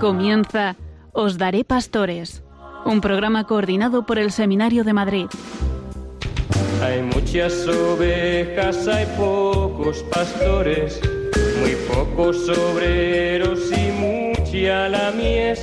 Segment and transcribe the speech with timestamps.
[0.00, 0.76] Comienza
[1.12, 2.42] Os Daré Pastores,
[2.84, 5.26] un programa coordinado por el Seminario de Madrid.
[6.82, 11.00] Hay muchas ovejas, hay pocos pastores,
[11.60, 13.97] muy pocos obreros y
[14.50, 15.60] mucha la mies.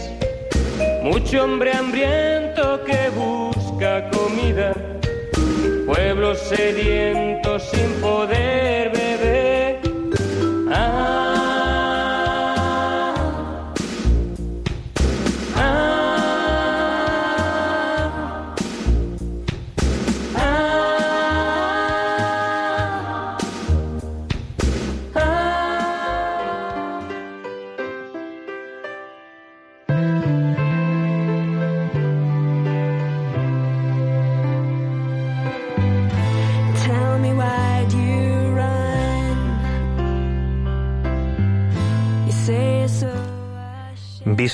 [1.04, 4.74] Mucho hombre hambriento que busca comida,
[5.86, 8.85] pueblos sedientos sin poder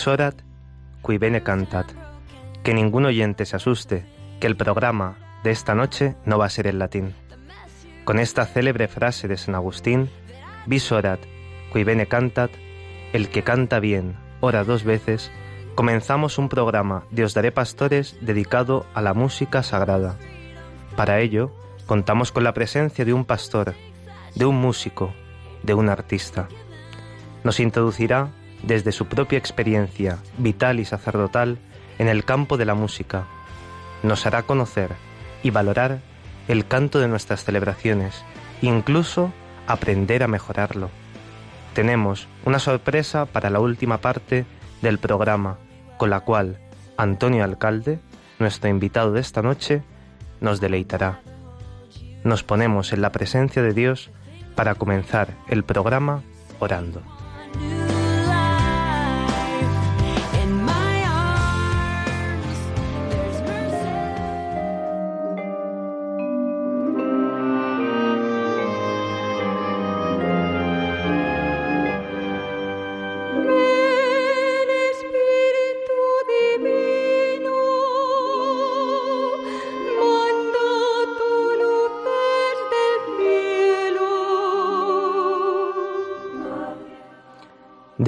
[0.02, 1.86] Qui bene cantat.
[2.64, 4.04] Que ningún oyente se asuste,
[4.40, 7.14] que el programa de esta noche no va a ser en latín.
[8.04, 10.10] Con esta célebre frase de San Agustín,
[10.66, 11.20] Visorat
[11.72, 12.50] qui bene cantat,
[13.14, 15.32] el que canta bien, ora dos veces,
[15.76, 20.18] comenzamos un programa de Os Daré Pastores dedicado a la música sagrada.
[20.96, 21.52] Para ello,
[21.86, 23.76] contamos con la presencia de un pastor,
[24.34, 25.14] de un músico,
[25.62, 26.48] de un artista.
[27.44, 28.32] Nos introducirá
[28.64, 31.58] desde su propia experiencia vital y sacerdotal
[32.00, 33.26] en el campo de la música.
[34.04, 34.92] Nos hará conocer
[35.44, 36.00] y valorar
[36.48, 38.24] el canto de nuestras celebraciones,
[38.62, 39.32] incluso
[39.68, 40.90] aprender a mejorarlo.
[41.74, 44.46] Tenemos una sorpresa para la última parte
[44.82, 45.58] del programa,
[45.98, 46.60] con la cual
[46.98, 48.00] Antonio Alcalde,
[48.40, 49.84] nuestro invitado de esta noche,
[50.42, 51.22] nos deleitará.
[52.24, 54.12] Nos ponemos en la presencia de Dios
[54.56, 56.24] para comenzar el programa
[56.60, 57.02] orando.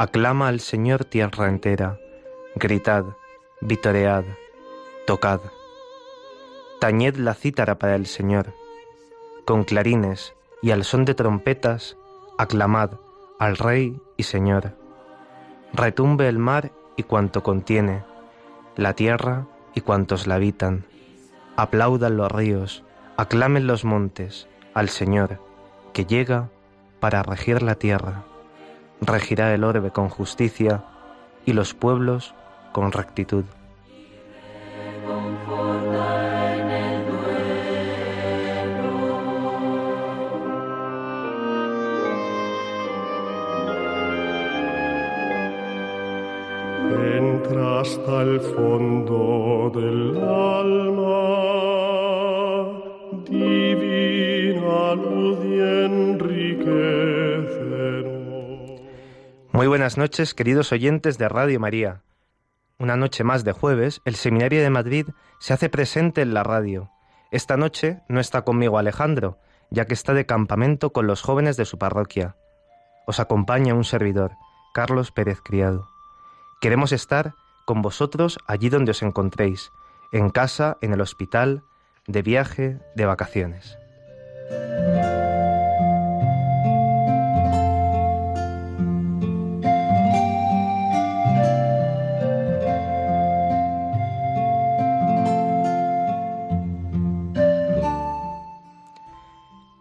[0.00, 1.98] Aclama al Señor tierra entera,
[2.54, 3.04] gritad,
[3.60, 4.22] vitoread,
[5.08, 5.40] tocad.
[6.78, 8.54] Tañed la cítara para el Señor.
[9.44, 11.96] Con clarines y al son de trompetas,
[12.38, 12.92] aclamad
[13.40, 14.76] al Rey y Señor.
[15.72, 18.04] Retumbe el mar y cuanto contiene,
[18.76, 20.84] la tierra y cuantos la habitan.
[21.56, 22.84] Aplaudan los ríos,
[23.16, 25.40] aclamen los montes al Señor,
[25.92, 26.50] que llega
[27.00, 28.26] para regir la tierra
[29.00, 30.84] regirá el orbe con justicia
[31.46, 32.34] y los pueblos
[32.72, 33.44] con rectitud.
[59.98, 62.02] Noches, queridos oyentes de Radio María.
[62.78, 65.08] Una noche más de jueves, el Seminario de Madrid
[65.40, 66.88] se hace presente en la radio.
[67.32, 69.38] Esta noche no está conmigo Alejandro,
[69.70, 72.36] ya que está de campamento con los jóvenes de su parroquia.
[73.08, 74.30] Os acompaña un servidor,
[74.72, 75.88] Carlos Pérez Criado.
[76.60, 77.34] Queremos estar
[77.66, 79.72] con vosotros allí donde os encontréis,
[80.12, 81.64] en casa, en el hospital,
[82.06, 83.76] de viaje, de vacaciones.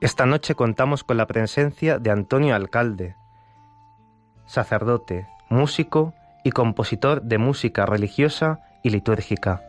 [0.07, 3.17] Esta noche contamos con la presencia de Antonio Alcalde,
[4.45, 6.13] sacerdote, músico
[6.45, 9.63] y compositor de música religiosa y litúrgica.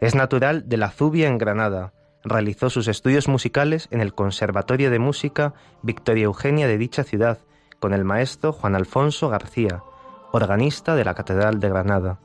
[0.00, 1.92] Es natural de la Zubia en Granada.
[2.24, 7.38] Realizó sus estudios musicales en el Conservatorio de Música Victoria Eugenia de dicha ciudad,
[7.78, 9.84] con el maestro Juan Alfonso García,
[10.32, 12.18] organista de la Catedral de Granada.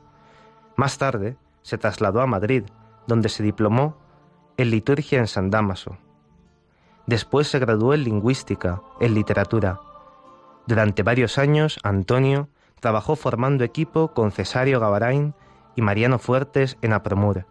[0.74, 2.64] Más tarde se trasladó a Madrid,
[3.06, 3.98] donde se diplomó
[4.56, 5.96] en liturgia en San Damaso.
[7.06, 9.80] Después se graduó en lingüística, en literatura.
[10.66, 12.48] Durante varios años, Antonio
[12.80, 15.34] trabajó formando equipo con Cesario Gavarain
[15.74, 17.46] y Mariano Fuertes en Apromur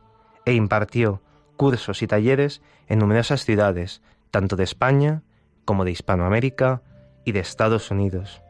[0.46, 1.22] e impartió
[1.58, 4.02] cursos y talleres en numerosas ciudades,
[4.32, 5.24] tanto de España
[5.66, 6.82] como de Hispanoamérica
[7.24, 8.42] y de Estados Unidos.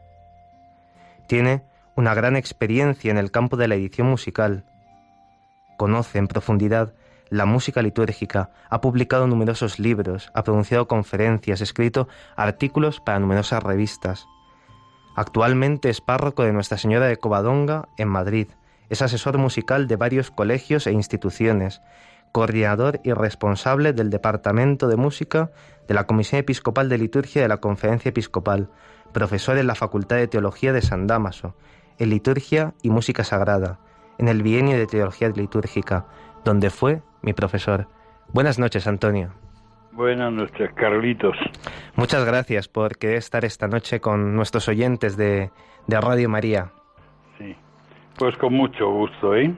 [1.28, 1.64] Tiene
[1.94, 4.64] una gran experiencia en el campo de la edición musical.
[5.76, 6.94] Conoce en profundidad
[7.32, 12.06] la música litúrgica, ha publicado numerosos libros, ha pronunciado conferencias, escrito
[12.36, 14.26] artículos para numerosas revistas.
[15.16, 18.48] Actualmente es párroco de Nuestra Señora de Covadonga en Madrid.
[18.90, 21.80] Es asesor musical de varios colegios e instituciones,
[22.32, 25.50] coordinador y responsable del Departamento de Música
[25.88, 28.68] de la Comisión Episcopal de Liturgia de la Conferencia Episcopal,
[29.14, 31.56] profesor en la Facultad de Teología de San Damaso,
[31.98, 33.78] en Liturgia y Música Sagrada,
[34.18, 36.06] en el Bienio de Teología Litúrgica,
[36.44, 37.86] donde fue mi profesor.
[38.32, 39.32] Buenas noches, Antonio.
[39.92, 41.36] Buenas noches, Carlitos.
[41.96, 45.50] Muchas gracias por querer estar esta noche con nuestros oyentes de,
[45.86, 46.72] de Radio María.
[47.38, 47.54] Sí,
[48.16, 49.54] pues con mucho gusto, ¿eh?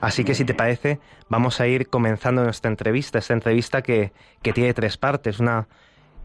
[0.00, 1.00] Así que si te parece,
[1.30, 4.12] vamos a ir comenzando nuestra entrevista, esta entrevista que,
[4.42, 5.40] que tiene tres partes.
[5.40, 5.68] Una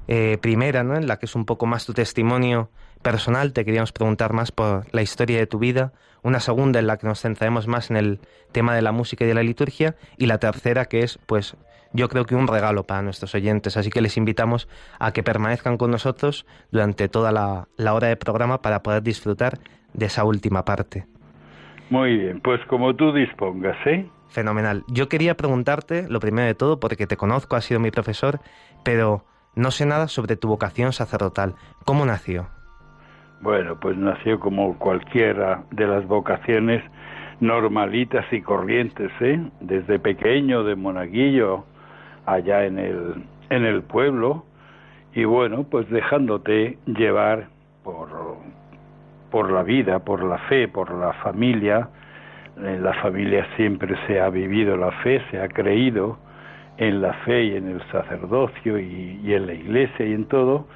[0.07, 0.95] eh, primera, ¿no?
[0.95, 2.69] en la que es un poco más tu testimonio
[3.01, 5.93] personal, te queríamos preguntar más por la historia de tu vida.
[6.23, 8.19] Una segunda en la que nos centraremos más en el
[8.51, 9.95] tema de la música y de la liturgia.
[10.17, 11.57] Y la tercera que es, pues,
[11.93, 13.77] yo creo que un regalo para nuestros oyentes.
[13.77, 14.67] Así que les invitamos
[14.99, 19.59] a que permanezcan con nosotros durante toda la, la hora de programa para poder disfrutar
[19.93, 21.05] de esa última parte.
[21.89, 24.07] Muy bien, pues como tú dispongas, ¿eh?
[24.29, 24.85] Fenomenal.
[24.87, 28.39] Yo quería preguntarte, lo primero de todo, porque te conozco, has sido mi profesor,
[28.85, 29.25] pero
[29.55, 31.55] no sé nada sobre tu vocación sacerdotal.
[31.83, 32.47] ¿Cómo nació?
[33.41, 36.83] Bueno, pues nació como cualquiera de las vocaciones
[37.39, 39.41] normalitas y corrientes, ¿eh?
[39.61, 41.65] Desde pequeño, de monaguillo,
[42.27, 44.45] allá en el, en el pueblo,
[45.15, 47.47] y bueno, pues dejándote llevar
[47.83, 48.09] por,
[49.31, 51.89] por la vida, por la fe, por la familia.
[52.57, 56.19] En la familia siempre se ha vivido la fe, se ha creído
[56.77, 60.67] en la fe y en el sacerdocio y, y en la iglesia y en todo.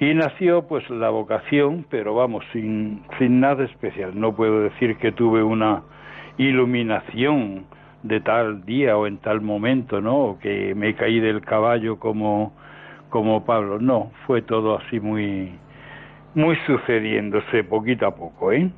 [0.00, 4.18] Y nació pues la vocación, pero vamos, sin, sin nada especial.
[4.18, 5.82] No puedo decir que tuve una
[6.38, 7.66] iluminación
[8.02, 10.16] de tal día o en tal momento, ¿no?
[10.16, 12.54] O que me caí del caballo como,
[13.10, 13.78] como Pablo.
[13.78, 15.52] No, fue todo así muy,
[16.34, 18.70] muy sucediéndose poquito a poco, ¿eh?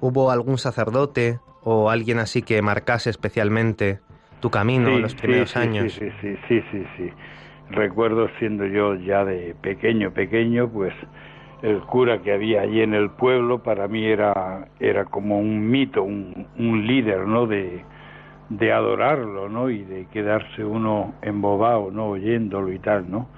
[0.00, 4.00] ¿Hubo algún sacerdote o alguien así que marcase especialmente
[4.40, 5.92] tu camino en los primeros sí, años?
[5.92, 7.12] Sí, sí, sí, sí, sí.
[7.70, 10.92] Recuerdo siendo yo ya de pequeño, pequeño, pues
[11.62, 16.02] el cura que había allí en el pueblo para mí era, era como un mito,
[16.02, 17.46] un, un líder, ¿no?
[17.46, 17.84] De,
[18.50, 19.70] de adorarlo, ¿no?
[19.70, 22.08] Y de quedarse uno embobado, ¿no?
[22.08, 23.28] Oyéndolo y tal, ¿no?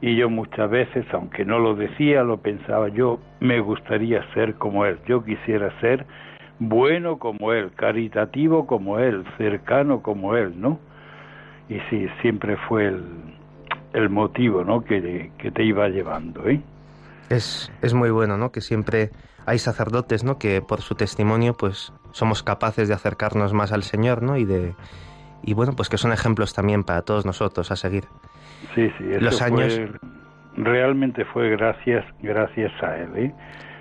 [0.00, 4.84] y yo muchas veces, aunque no lo decía, lo pensaba, yo me gustaría ser como
[4.84, 6.04] él, yo quisiera ser
[6.58, 10.78] bueno como él, caritativo como él, cercano como él, ¿no?
[11.68, 13.04] Y sí, siempre fue el,
[13.96, 14.84] el motivo, ¿no?
[14.84, 16.60] Que, que te iba llevando, ¿eh?
[17.30, 18.52] Es, es muy bueno, ¿no?
[18.52, 19.10] Que siempre
[19.46, 20.38] hay sacerdotes, ¿no?
[20.38, 24.36] Que por su testimonio, pues, somos capaces de acercarnos más al Señor, ¿no?
[24.36, 24.74] Y de,
[25.42, 28.04] y bueno, pues que son ejemplos también para todos nosotros a seguir.
[28.74, 29.74] Sí, sí, eso Los años...
[29.74, 29.90] fue,
[30.56, 33.34] realmente fue gracias, gracias a él, ¿eh?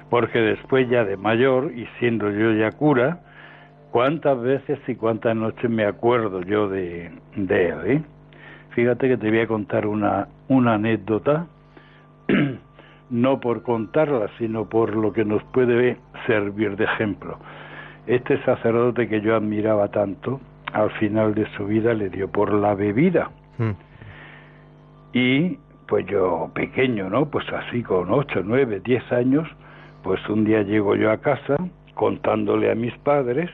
[0.10, 3.20] porque después ya de mayor y siendo yo ya cura,
[3.92, 7.80] cuántas veces y cuántas noches me acuerdo yo de, de él.
[7.86, 8.04] ¿eh?
[8.76, 11.48] Fíjate que te voy a contar una, una anécdota,
[13.10, 17.40] no por contarla, sino por lo que nos puede servir de ejemplo.
[18.06, 20.42] Este sacerdote que yo admiraba tanto,
[20.74, 23.32] al final de su vida le dio por la bebida.
[23.58, 23.72] Mm.
[25.14, 27.30] Y pues yo pequeño, ¿no?
[27.30, 29.48] Pues así con ocho, nueve, diez años,
[30.04, 31.56] pues un día llego yo a casa
[31.94, 33.50] contándole a mis padres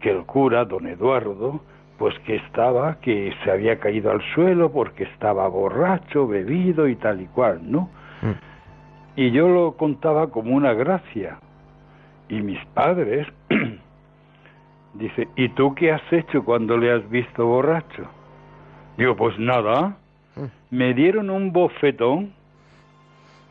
[0.00, 1.60] que el cura, don Eduardo,
[1.98, 7.20] pues que estaba, que se había caído al suelo porque estaba borracho, bebido y tal
[7.20, 7.90] y cual, ¿no?
[8.22, 9.20] Mm.
[9.20, 11.38] Y yo lo contaba como una gracia.
[12.28, 13.26] Y mis padres,
[14.94, 18.04] dice, ¿y tú qué has hecho cuando le has visto borracho?
[18.96, 19.96] Digo, pues nada,
[20.70, 22.32] me dieron un bofetón,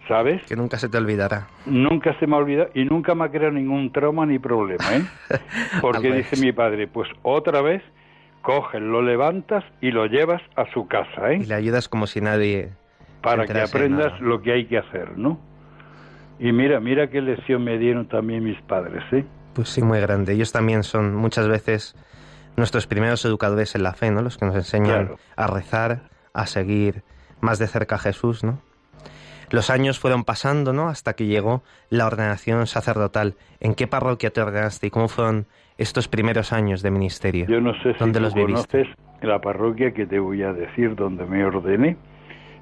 [0.07, 0.41] ¿sabes?
[0.43, 1.47] Que nunca se te olvidará.
[1.65, 5.05] Nunca se me ha olvidado y nunca me ha creado ningún trauma ni problema, ¿eh?
[5.81, 7.81] Porque dice mi padre, pues otra vez
[8.47, 11.39] coges, lo levantas y lo llevas a su casa, ¿eh?
[11.41, 12.69] Y le ayudas como si nadie...
[13.21, 15.37] Para que aprendas lo que hay que hacer, ¿no?
[16.39, 19.25] Y mira, mira qué lección me dieron también mis padres, ¿eh?
[19.53, 20.31] Pues sí, muy grande.
[20.31, 21.93] Ellos también son muchas veces
[22.55, 24.21] nuestros primeros educadores en la fe, ¿no?
[24.21, 25.19] Los que nos enseñan Claro.
[25.35, 27.03] a rezar, a seguir
[27.41, 28.61] más de cerca a Jesús, ¿no?
[29.49, 30.87] Los años fueron pasando, ¿no?
[30.87, 33.35] Hasta que llegó la ordenación sacerdotal.
[33.59, 37.45] ¿En qué parroquia te ordenaste y cómo fueron estos primeros años de ministerio?
[37.47, 38.83] Yo no sé si ¿Dónde tú los viviste?
[38.83, 41.97] conoces la parroquia que te voy a decir donde me ordené.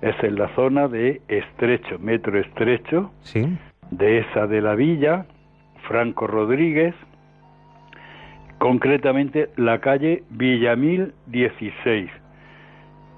[0.01, 3.47] Es en la zona de Estrecho, Metro Estrecho, ¿Sí?
[3.91, 5.25] de esa de la villa,
[5.87, 6.93] Franco Rodríguez,
[8.57, 12.09] concretamente la calle Villamil 16,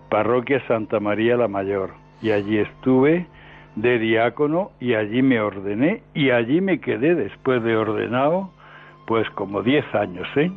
[0.09, 1.91] parroquia Santa María la Mayor.
[2.21, 3.27] Y allí estuve
[3.75, 8.51] de diácono y allí me ordené y allí me quedé después de ordenado,
[9.07, 10.51] pues como 10 años, ¿eh?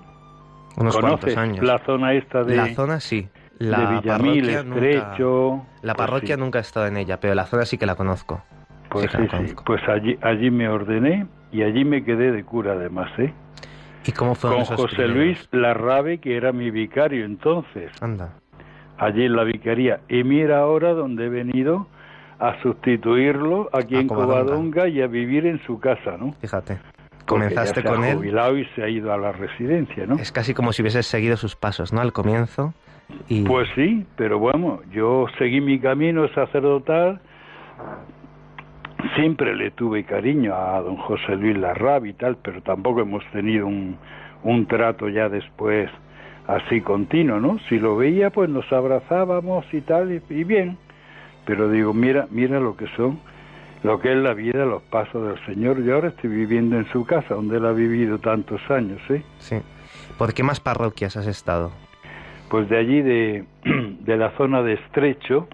[0.76, 1.64] Unos ¿Conoces cuantos años.
[1.64, 3.28] la zona esta de, La zona sí.
[3.58, 5.50] La de Villamil, parroquia nunca- Estrecho?
[5.82, 6.40] La Pues parroquia sí.
[6.40, 8.42] nunca he estado en ella, pero la zona sí que la conozco.
[8.90, 9.64] Pues sí la conozco.
[9.64, 13.32] Pues allí, allí me ordené y allí me quedé de cura además, ¿eh?
[14.06, 15.16] ¿Y cómo Con esos José primeros?
[15.16, 18.32] Luis Larrabe, que era mi vicario entonces, Anda.
[18.98, 20.00] allí en la vicaría.
[20.08, 21.86] Y mira ahora donde he venido
[22.38, 24.44] a sustituirlo aquí A en Covadonga.
[24.44, 26.32] Covadonga y a vivir en su casa, ¿no?
[26.40, 26.78] Fíjate.
[27.30, 28.16] Comenzaste con ha él.
[28.16, 30.16] jubilado y se ha ido a la residencia, ¿no?
[30.16, 32.00] Es casi como si hubieses seguido sus pasos, ¿no?
[32.00, 32.74] Al comienzo.
[33.28, 37.20] Y Pues sí, pero bueno, yo seguí mi camino sacerdotal.
[39.16, 43.66] Siempre le tuve cariño a don José Luis Larrabe y tal, pero tampoco hemos tenido
[43.66, 43.96] un,
[44.44, 45.90] un trato ya después
[46.46, 47.58] así continuo, ¿no?
[47.68, 50.76] Si lo veía, pues nos abrazábamos y tal, y, y bien.
[51.46, 53.18] Pero digo, mira, mira lo que son,
[53.82, 55.82] lo que es la vida, los pasos del Señor.
[55.82, 59.22] Yo ahora estoy viviendo en su casa, donde él ha vivido tantos años, ¿eh?
[59.38, 59.56] sí.
[60.18, 61.72] ¿Por qué más parroquias has estado?
[62.50, 65.48] Pues de allí, de, de la zona de Estrecho,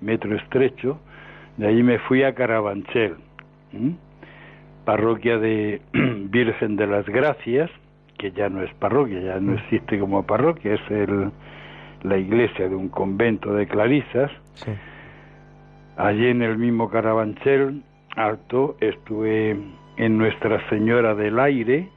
[0.00, 0.98] Metro Estrecho,
[1.56, 3.14] de allí me fui a Carabanchel,
[4.84, 7.70] parroquia de Virgen de las Gracias,
[8.18, 11.30] que ya no es parroquia, ya no existe como parroquia, es el,
[12.02, 14.32] la iglesia de un convento de clarisas.
[14.54, 14.72] Sí.
[15.96, 17.82] Allí en el mismo Carabanchel
[18.16, 19.50] Alto estuve
[19.96, 21.88] en Nuestra Señora del Aire,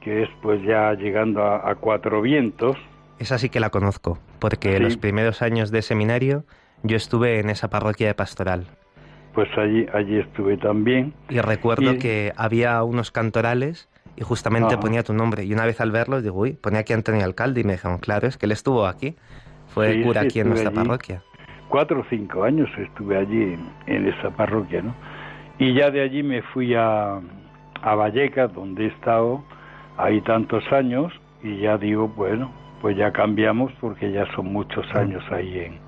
[0.00, 2.76] que es pues ya llegando a, a Cuatro Vientos,
[3.18, 4.82] Esa sí que la conozco, porque Sí.
[4.82, 6.44] los primeros años de seminario
[6.82, 8.66] yo estuve en esa parroquia de pastoral.
[9.34, 15.02] pues allí allí estuve también Y recuerdo Y- que había unos cantorales y justamente ponía
[15.04, 15.44] tu nombre.
[15.44, 18.26] Y una vez al verlos digo, uy, ponía aquí Antonio Alcalde y me dijeron, claro,
[18.26, 19.16] es que él estuvo aquí.
[19.68, 20.76] Fue Sí, cura sí, aquí en nuestra allí.
[20.78, 21.22] parroquia.
[21.70, 24.94] Cuatro o cinco años estuve allí en, esa parroquia no
[25.58, 27.20] y ya de allí me fui a
[27.82, 29.42] a Vallecas donde he estado
[29.96, 31.12] ahí tantos años
[31.42, 32.50] y ya digo bueno
[32.82, 35.78] pues ya cambiamos porque ya son muchos años ahí en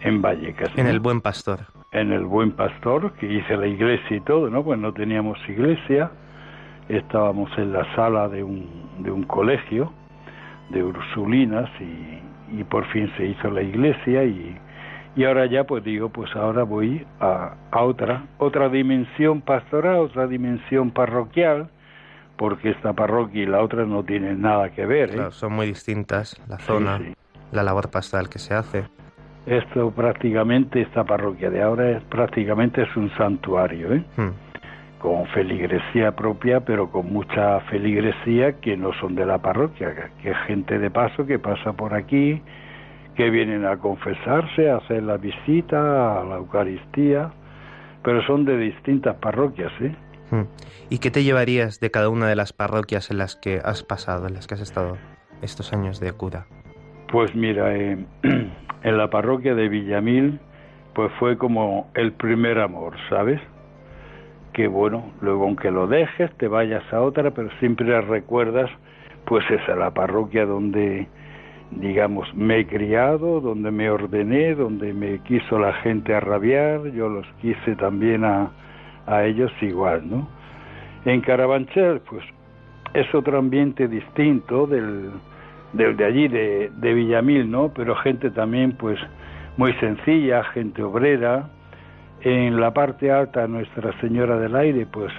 [0.00, 1.60] en Vallecas En el Buen Pastor.
[1.90, 4.62] en el Buen Pastor, que hice la iglesia y todo, ¿no?
[4.62, 6.10] Pues no teníamos iglesia,
[6.88, 8.68] estábamos en la sala de un,
[8.98, 9.90] de un colegio
[10.68, 14.56] de Ursulinas y, y por fin se hizo la iglesia y,
[15.16, 20.26] y ahora ya pues digo, pues ahora voy a, a otra, otra dimensión pastoral, otra
[20.26, 21.68] dimensión parroquial,
[22.36, 25.14] porque esta parroquia y la otra no tienen nada que ver, ¿eh?
[25.14, 27.14] Claro, son muy distintas la zona, sí.
[27.52, 28.84] la labor pastoral que se hace.
[29.46, 34.04] Esto prácticamente, esta parroquia de ahora es prácticamente es un santuario, ¿eh?
[34.16, 34.30] Hmm.
[34.98, 40.30] con feligresía propia, pero con mucha feligresía que no son de la parroquia, que- que
[40.30, 42.42] es gente de paso que pasa por aquí,
[43.16, 47.32] que vienen a confesarse, a hacer la visita, a la Eucaristía,
[48.02, 49.94] pero son de distintas parroquias, ¿eh?
[50.30, 50.42] Hmm.
[50.90, 54.26] ¿Y qué te llevarías de cada una de las parroquias en las que has pasado,
[54.26, 54.96] en las que has estado
[55.42, 56.46] estos años de cura?
[57.10, 57.96] Pues mira, eh,
[58.82, 60.40] en la parroquia de Villamil,
[60.94, 63.40] pues fue como el primer amor, ¿sabes?
[64.52, 68.70] Que bueno, luego aunque lo dejes, te vayas a otra, pero siempre recuerdas,
[69.26, 71.06] pues esa, la parroquia donde,
[71.70, 77.08] digamos, me he criado, donde me ordené, donde me quiso la gente a rabiar, yo
[77.08, 78.50] los quise también a,
[79.06, 80.28] a ellos igual, ¿no?
[81.04, 82.24] En Carabanchel, pues
[82.94, 85.10] es otro ambiente distinto del,
[85.72, 87.72] del de allí, de, de Villamil, ¿no?
[87.74, 88.98] Pero gente también, pues,
[89.56, 91.48] muy sencilla, gente obrera.
[92.22, 95.12] En la parte alta, Nuestra Señora del Aire, pues,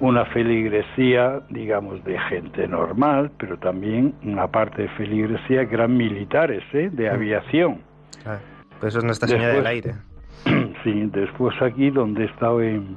[0.00, 6.62] una feligresía, digamos, de gente normal, pero también una parte de feligresía que eran militares,
[6.72, 6.90] ¿eh?
[6.92, 7.80] De aviación.
[8.22, 8.40] Claro.
[8.80, 9.94] Pues eso es Nuestra Señora del Aire.
[10.84, 12.96] Sí, después aquí donde estaba en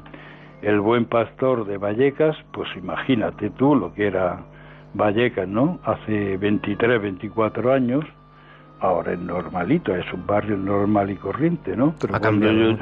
[0.61, 4.41] el buen pastor de Vallecas, pues imagínate tú lo que era
[4.93, 5.79] Vallecas, ¿no?
[5.83, 8.05] Hace 23, 24 años,
[8.79, 11.95] ahora es normalito, es un barrio normal y corriente, ¿no?
[11.99, 12.77] Pero cuando yo,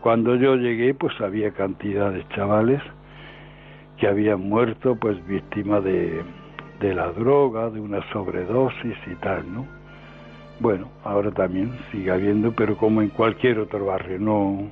[0.00, 2.82] cuando yo llegué, pues había cantidad de chavales
[3.98, 6.22] que habían muerto, pues víctimas de,
[6.80, 9.66] de la droga, de una sobredosis y tal, ¿no?
[10.60, 14.70] Bueno, ahora también sigue habiendo, pero como en cualquier otro barrio, no,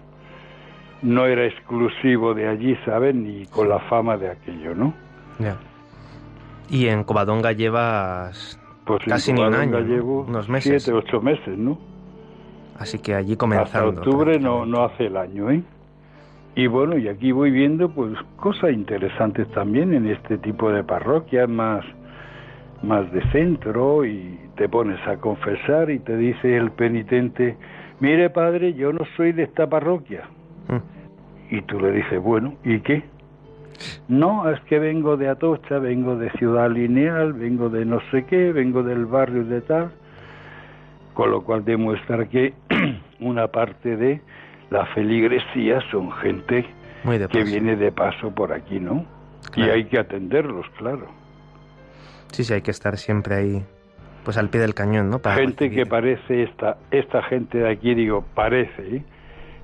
[1.03, 3.25] no era exclusivo de allí, ¿saben?
[3.25, 4.93] Ni con la fama de aquello, ¿no?
[5.39, 5.57] Ya.
[6.69, 10.83] Y en Covadonga llevas pues casi ni un año, llevo unos meses.
[10.83, 11.79] Siete, ocho meses, ¿no?
[12.79, 13.89] Así que allí comenzando.
[13.89, 15.63] Hasta octubre no, no hace el año, ¿eh?
[16.57, 21.47] Y bueno, y aquí voy viendo pues cosas interesantes también en este tipo de parroquias
[21.51, 21.85] más,
[22.83, 27.59] más de centro y te pones a confesar y te dice el penitente,
[28.01, 30.31] mire padre, yo no soy de esta parroquia.
[30.69, 31.55] Mm.
[31.55, 33.05] Y tú le dices, bueno, ¿y qué?
[34.09, 38.53] No, es que vengo de Atocha, vengo de Ciudad Lineal, vengo de no sé qué,
[38.53, 39.91] vengo del barrio de tal,
[41.13, 42.55] con lo cual demuestra que
[43.21, 44.23] una parte de
[44.71, 46.67] la feligresía son gente
[47.31, 49.05] que viene de paso por aquí, ¿no?
[49.55, 51.07] Y hay que atenderlos, claro.
[52.33, 53.65] Sí, sí, hay que estar siempre ahí,
[54.25, 55.21] pues al pie del cañón, ¿no?
[55.21, 59.03] gente que parece esta, esta gente de aquí, digo, parece, ¿eh?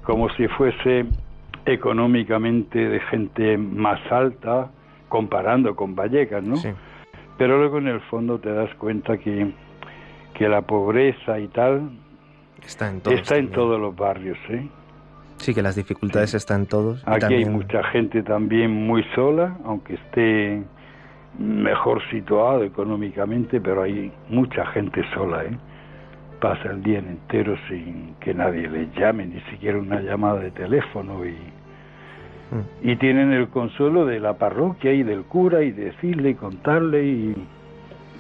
[0.05, 1.05] como si fuese
[1.67, 4.71] económicamente de gente más alta,
[5.09, 6.57] comparando con Vallecas, ¿no?
[6.57, 6.71] Sí.
[7.39, 9.53] Pero luego en el fondo te das cuenta que,
[10.35, 11.91] que la pobreza y tal
[12.65, 14.69] está en todos, está en todos los barrios, ¿eh?
[15.43, 17.03] Sí, que las dificultades están todos.
[17.05, 20.63] Aquí hay mucha gente también muy sola, aunque esté
[21.37, 25.59] mejor situado económicamente, pero hay mucha gente sola, ¿eh?
[26.41, 31.25] Pasa el día entero sin que nadie les llame, ni siquiera una llamada de teléfono
[31.25, 32.89] y, mm.
[32.89, 37.47] y tienen el consuelo de la parroquia y del cura y decirle y contarle y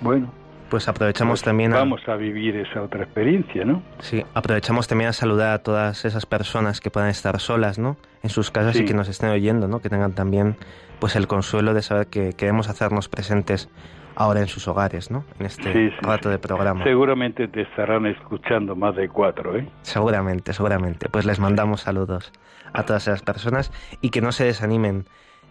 [0.00, 0.26] bueno,
[0.72, 1.80] pues aprovechamos pues también a...
[1.80, 3.82] Vamos a vivir esa otra experiencia, ¿no?
[3.98, 7.98] Sí, aprovechamos también a saludar a todas esas personas que puedan estar solas, ¿no?
[8.22, 9.80] En sus casas y que nos estén oyendo, ¿no?
[9.80, 10.56] Que tengan también
[10.98, 13.68] pues el consuelo de saber que queremos hacernos presentes
[14.16, 15.26] ahora en sus hogares, ¿no?
[15.38, 16.82] En este rato de programa.
[16.84, 19.68] Seguramente te estarán escuchando más de cuatro, ¿eh?
[19.82, 21.10] Seguramente, seguramente.
[21.10, 22.32] Pues les mandamos saludos
[22.72, 25.04] a todas esas personas y que no se desanimen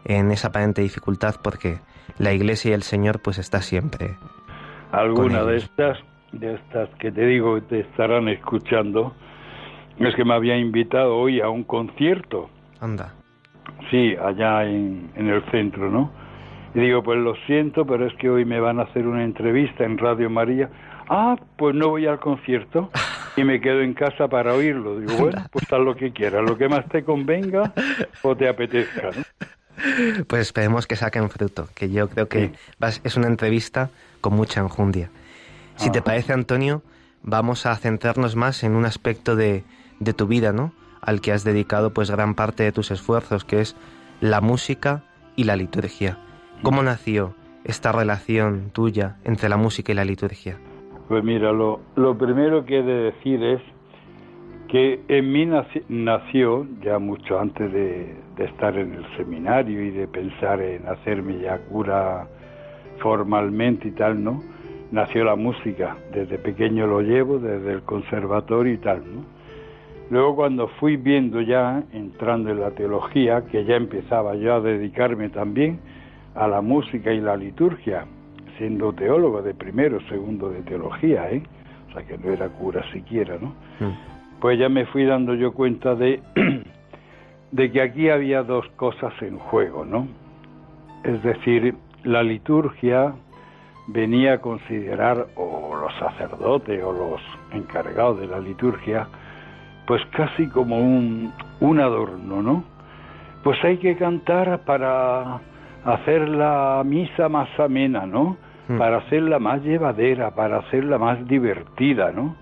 [0.04, 1.78] en esa aparente dificultad porque
[2.18, 4.18] la Iglesia y el Señor pues está siempre
[4.92, 5.98] alguna de estas,
[6.32, 9.14] de estas que te digo te estarán escuchando,
[10.00, 12.50] es que me había invitado hoy a un concierto.
[12.80, 13.14] Anda.
[13.90, 16.12] Sí, allá en, en el centro, ¿no?
[16.74, 19.84] Y digo, pues lo siento, pero es que hoy me van a hacer una entrevista
[19.84, 20.70] en Radio María.
[21.10, 22.90] Ah, pues no voy al concierto
[23.36, 25.00] y me quedo en casa para oírlo.
[25.00, 27.74] Digo, bueno, pues haz lo que quieras, lo que más te convenga
[28.22, 29.24] o te apetezca, ¿no?
[30.28, 32.52] Pues esperemos que saquen fruto, que yo creo que
[33.04, 33.90] es una entrevista
[34.22, 35.12] con mucha enjundia.
[35.76, 36.84] Si te parece, Antonio,
[37.24, 39.64] vamos a centrarnos más en un aspecto de,
[40.00, 40.74] de tu vida, ¿no?
[41.02, 43.76] Al que has dedicado pues gran parte de tus esfuerzos, que es
[44.20, 45.04] la música
[45.36, 46.18] y la liturgia.
[46.62, 50.58] ¿Cómo nació esta relación tuya entre la música y la liturgia?
[51.08, 53.62] Pues mira, lo, lo primero que he de decir es
[54.70, 55.46] que en mí
[55.90, 61.42] nació, ya mucho antes de, de, estar en el seminario y de pensar en hacerme
[61.42, 62.28] ya cura
[63.02, 64.42] formalmente y tal, ¿no?
[64.92, 69.24] Nació la música, desde pequeño lo llevo, desde el conservatorio y tal, ¿no?
[70.10, 75.30] Luego cuando fui viendo ya, entrando en la teología, que ya empezaba yo a dedicarme
[75.30, 75.80] también
[76.36, 78.06] a la música y la liturgia,
[78.58, 81.42] siendo teólogo de primero, segundo de teología, ¿eh?
[81.90, 83.48] O sea que no era cura siquiera, ¿no?
[83.80, 83.94] Mm.
[84.42, 86.22] Pues ya me fui dando yo cuenta de,
[87.52, 90.08] de que aquí había dos cosas en juego, ¿no?
[91.06, 93.14] Es decir, la liturgia
[93.88, 99.08] venía a considerar, o los sacerdotes o los encargados de la liturgia,
[99.88, 102.64] pues casi como un, un adorno, ¿no?
[103.44, 105.42] Pues hay que cantar para
[105.84, 108.38] hacer la misa más amena, ¿no?
[108.68, 108.78] Hmm.
[108.78, 112.36] Para hacerla más llevadera, para hacerla más divertida, ¿no?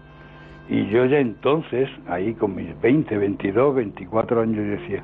[0.69, 5.04] Y yo ya entonces, ahí con mis 20, 22, 24 años, decía,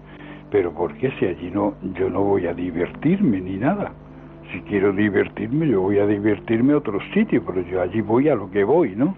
[0.52, 3.91] pero ¿por qué si allí no, yo no voy a divertirme ni nada?
[4.56, 8.36] Si quiero divertirme, yo voy a divertirme a otro sitio, pero yo allí voy a
[8.36, 9.18] lo que voy, ¿no?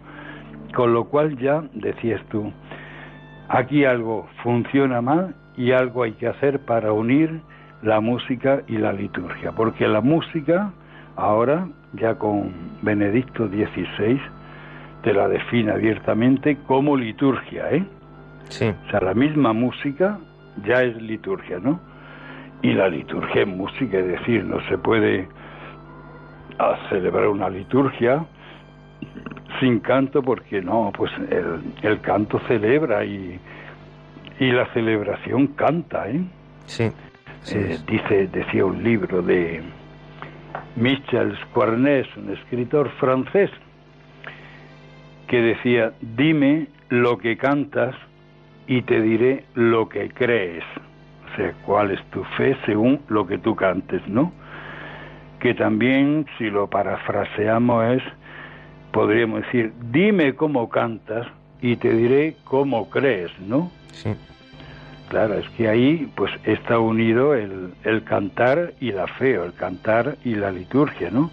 [0.76, 2.52] Con lo cual ya decías tú,
[3.48, 7.42] aquí algo funciona mal y algo hay que hacer para unir
[7.84, 10.72] la música y la liturgia, porque la música
[11.16, 14.20] ahora, ya con Benedicto XVI,
[15.04, 17.86] te la define abiertamente como liturgia, ¿eh?
[18.50, 18.74] Sí.
[18.88, 20.18] O sea, la misma música
[20.66, 21.80] ya es liturgia, ¿no?
[22.62, 25.28] Y la liturgia es música, es decir, no se puede
[26.90, 28.26] celebrar una liturgia
[29.60, 33.40] sin canto porque no, pues el, el canto celebra y,
[34.40, 36.22] y la celebración canta, ¿eh?
[36.66, 36.92] Sí.
[37.54, 39.62] Eh, dice, decía un libro de
[40.76, 43.50] Michel Squarnés, un escritor francés,
[45.28, 47.96] que decía, dime lo que cantas
[48.68, 50.64] y te diré lo que crees.
[51.32, 54.32] O sea, cuál es tu fe según lo que tú cantes, ¿no?
[55.40, 58.04] Que también, si lo parafraseamos, es,
[58.92, 61.28] podríamos decir, dime cómo cantas
[61.62, 63.72] y te diré cómo crees, ¿no?
[63.92, 64.16] Sí.
[65.10, 69.54] Claro, es que ahí pues está unido el, el cantar y la fe, o el
[69.54, 71.30] cantar y la liturgia, ¿no?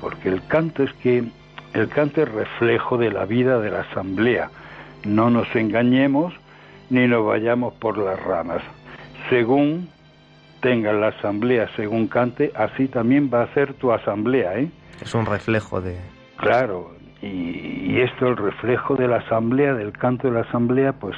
[0.00, 1.24] Porque el canto es que
[1.74, 4.50] el canto es reflejo de la vida de la asamblea.
[5.04, 6.32] No nos engañemos
[6.88, 8.62] ni nos vayamos por las ramas.
[9.30, 9.88] Según
[10.60, 14.70] tenga la asamblea, según cante, así también va a ser tu asamblea, ¿eh?
[15.02, 15.98] Es un reflejo de...
[16.36, 21.16] Claro, y, y esto, el reflejo de la asamblea, del canto de la asamblea, pues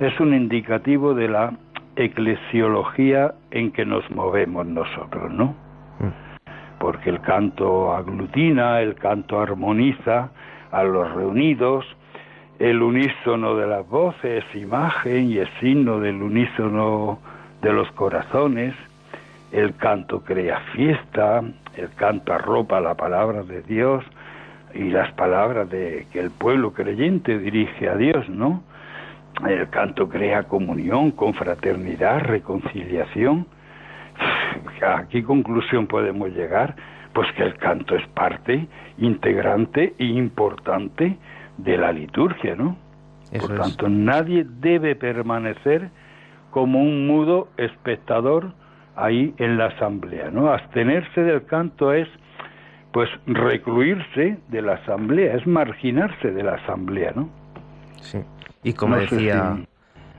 [0.00, 1.52] es un indicativo de la
[1.96, 5.54] eclesiología en que nos movemos nosotros, ¿no?
[6.78, 10.30] Porque el canto aglutina, el canto armoniza
[10.70, 11.84] a los reunidos,
[12.60, 17.18] el unísono de las voces es imagen y es signo del unísono
[17.62, 18.74] de los corazones,
[19.50, 21.42] el canto crea fiesta,
[21.74, 24.04] el canto arropa la palabra de Dios
[24.74, 28.62] y las palabras de que el pueblo creyente dirige a Dios, ¿no?
[29.48, 33.46] El canto crea comunión, confraternidad, reconciliación.
[34.86, 36.76] ¿A qué conclusión podemos llegar?
[37.14, 38.66] Pues que el canto es parte
[38.98, 41.16] integrante e importante
[41.62, 42.76] de la liturgia, ¿no?
[43.32, 43.62] Eso Por es.
[43.62, 45.90] tanto, nadie debe permanecer
[46.50, 48.52] como un mudo espectador
[48.96, 50.50] ahí en la asamblea, ¿no?
[50.52, 52.08] Abstenerse del canto es
[52.92, 57.28] pues recluirse de la asamblea, es marginarse de la asamblea, ¿no?
[58.00, 58.18] Sí.
[58.64, 59.66] Y como No decía si-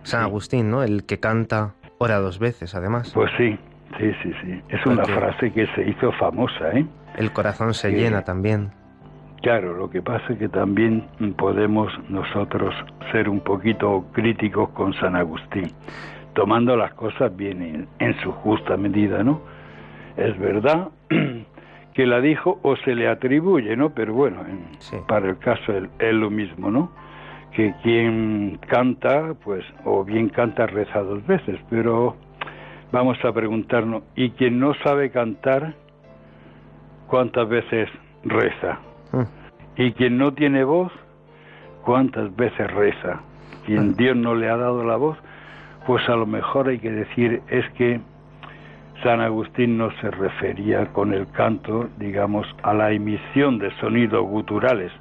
[0.03, 0.81] San Agustín, ¿no?
[0.81, 3.11] El que canta ora dos veces, además.
[3.13, 3.57] Pues sí,
[3.99, 4.61] sí, sí, sí.
[4.69, 6.85] Es una frase que se hizo famosa, ¿eh?
[7.17, 8.71] El corazón se llena también.
[9.41, 12.75] Claro, lo que pasa es que también podemos nosotros
[13.11, 15.71] ser un poquito críticos con San Agustín,
[16.33, 19.41] tomando las cosas bien en, en su justa medida, ¿no?
[20.15, 20.89] Es verdad
[21.95, 23.89] que la dijo o se le atribuye, ¿no?
[23.89, 24.97] Pero bueno, en- Sí.
[25.07, 26.91] para el caso es, es lo mismo, ¿no?
[27.53, 32.15] Que quien canta, pues, o bien canta reza dos veces, pero
[32.91, 35.73] vamos a preguntarnos, ¿y quien no sabe cantar,
[37.07, 37.89] cuántas veces
[38.23, 38.79] reza?
[39.81, 40.91] Y quien no tiene voz,
[41.83, 43.19] ¿cuántas veces reza?
[43.65, 45.17] Quien Dios no le ha dado la voz,
[45.87, 47.99] pues a lo mejor hay que decir es que
[49.01, 54.91] San Agustín no se refería con el canto, digamos, a la emisión de sonidos guturales.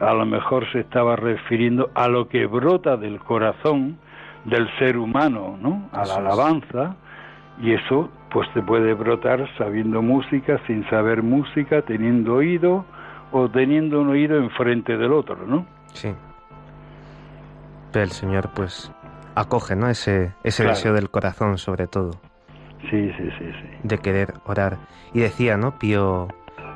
[0.00, 3.98] A lo mejor se estaba refiriendo a lo que brota del corazón
[4.46, 5.90] del ser humano, ¿no?
[5.92, 6.96] A la alabanza,
[7.60, 12.86] y eso pues te puede brotar sabiendo música, sin saber música, teniendo oído
[13.32, 15.66] o teniendo un oído enfrente del otro, ¿no?
[15.92, 16.12] Sí.
[17.92, 18.92] Pero el Señor, pues,
[19.34, 19.88] acoge, ¿no?
[19.88, 20.76] Ese, ese Claro.
[20.76, 22.12] deseo del corazón, sobre todo,
[22.90, 23.68] Sí, sí, sí, sí.
[23.82, 24.78] de querer orar.
[25.12, 25.78] Y decía, ¿no?
[25.78, 26.28] Pío,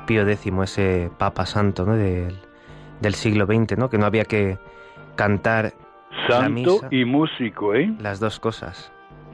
[0.05, 1.95] Pío X, ese Papa Santo, ¿no?
[1.95, 2.37] Del,
[3.01, 3.89] del siglo XX, ¿no?
[3.89, 4.57] Que no había que
[5.15, 5.73] cantar
[6.29, 7.93] la Santo misa, y músico, ¿eh?
[7.99, 8.91] las dos cosas.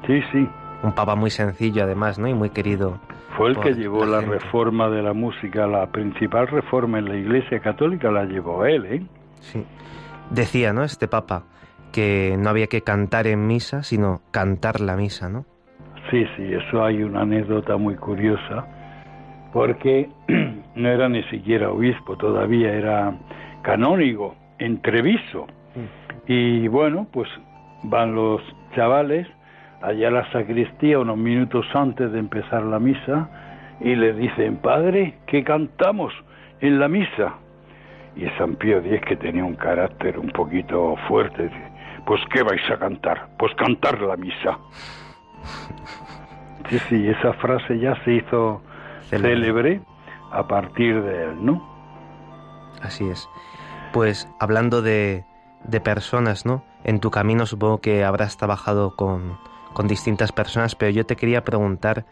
[0.08, 0.48] Sí, sí.
[0.84, 2.28] Un Papa muy sencillo, además, ¿no?
[2.28, 3.00] Y muy querido.
[3.38, 4.39] Fue el que llevó la, gente.
[4.39, 9.02] reforma de la música, la principal reforma en la Iglesia Católica la llevó él, ¿eh?
[9.39, 9.65] Sí.
[10.30, 10.84] Decía, ¿no?
[10.84, 11.46] Este Papa,
[11.91, 15.46] que no había que cantar en misa, sino cantar la misa, ¿no?
[16.10, 18.65] Sí, sí, eso hay una anécdota muy curiosa,
[19.54, 20.10] porque
[20.76, 23.13] no era ni siquiera obispo, todavía era
[23.62, 25.48] canónigo, entreviso.
[26.28, 27.30] Y bueno, pues
[27.84, 28.41] van los
[28.76, 29.28] chavales
[29.82, 33.30] allá a la sacristía unos minutos antes de empezar la misa
[33.80, 36.13] y le dicen, padre, ¿qué cantamos
[36.60, 37.36] en la misa?
[38.15, 41.72] Y San Pío X, que tenía un carácter un poquito fuerte, dice,
[42.06, 43.30] pues ¿qué vais a cantar?
[43.38, 44.60] Pues cantar la misa.
[46.70, 48.62] Sí, sí, esa frase ya se hizo
[49.02, 49.36] Célebre.
[49.36, 49.82] célebre
[50.32, 51.67] a partir de él, ¿no?
[52.82, 53.28] Así es.
[53.94, 55.26] Pues hablando de,
[55.63, 56.63] de personas, ¿no?
[56.84, 59.38] En tu camino supongo que habrás trabajado con,
[59.74, 62.06] con distintas personas, pero yo te quería preguntar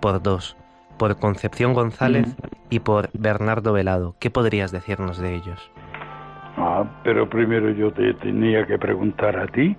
[0.00, 0.56] por dos,
[0.98, 2.36] por Concepción González
[2.70, 4.14] y por Bernardo Velado.
[4.18, 5.70] ¿Qué podrías decirnos de ellos?
[6.56, 9.76] Ah, pero primero yo te tenía que preguntar a ti.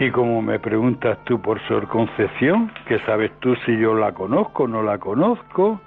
[0.00, 4.64] Y como me preguntas tú por Sor Concepción, ¿qué sabes tú si yo la conozco
[4.64, 5.80] o no la conozco?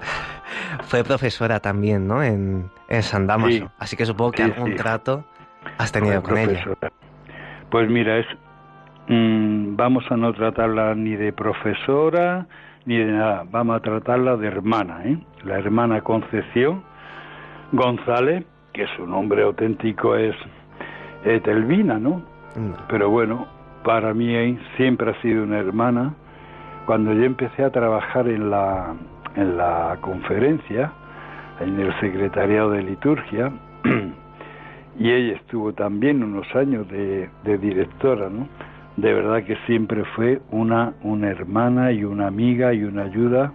[0.82, 2.22] Fue profesora también, ¿no?
[2.22, 3.70] En, en San Damaso.
[3.78, 5.24] Así que supongo que algún trato
[5.78, 6.64] has tenido con ella.
[7.70, 8.26] Pues mira, es
[9.08, 12.46] mm, vamos a no tratarla ni de profesora
[12.84, 15.18] ni de nada, vamos a tratarla de hermana, ¿eh?
[15.44, 16.82] La hermana Concepción
[17.72, 20.34] González, que su nombre auténtico es
[21.24, 22.22] Etelvina, ¿no?
[22.56, 22.72] Mm.
[22.88, 23.46] Pero bueno,
[23.84, 26.14] para mí siempre ha sido una hermana.
[26.86, 28.94] Cuando yo empecé a trabajar en la,
[29.36, 30.92] en la conferencia,
[31.60, 33.52] en el secretariado de liturgia,
[34.98, 38.48] y ella estuvo también unos años de, de directora, ¿no?
[38.96, 43.52] De verdad que siempre fue una, una hermana y una amiga y una ayuda,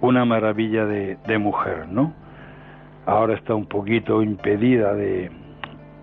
[0.00, 2.12] una maravilla de, de mujer, ¿no?
[3.06, 5.30] Ahora está un poquito impedida de,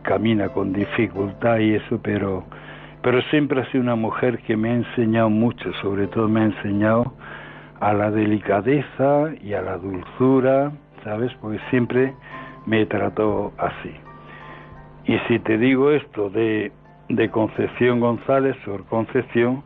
[0.02, 2.44] camina con dificultad y eso, pero,
[3.02, 6.46] pero siempre ha sido una mujer que me ha enseñado mucho, sobre todo me ha
[6.46, 7.14] enseñado
[7.80, 10.72] a la delicadeza y a la dulzura,
[11.04, 11.32] ¿sabes?
[11.42, 12.14] Porque siempre
[12.66, 13.92] me trató así.
[15.06, 16.72] Y si te digo esto de,
[17.15, 19.63] de Concepción González, Sor Concepción,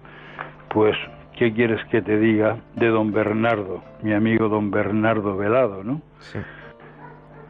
[0.70, 0.96] pues,
[1.38, 6.02] ¿qué quieres que te diga de don Bernardo, mi amigo don Bernardo Velado, ¿no?
[6.20, 6.40] Sí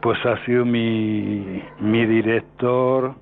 [0.06, 3.16] pues ha sido mi, mi director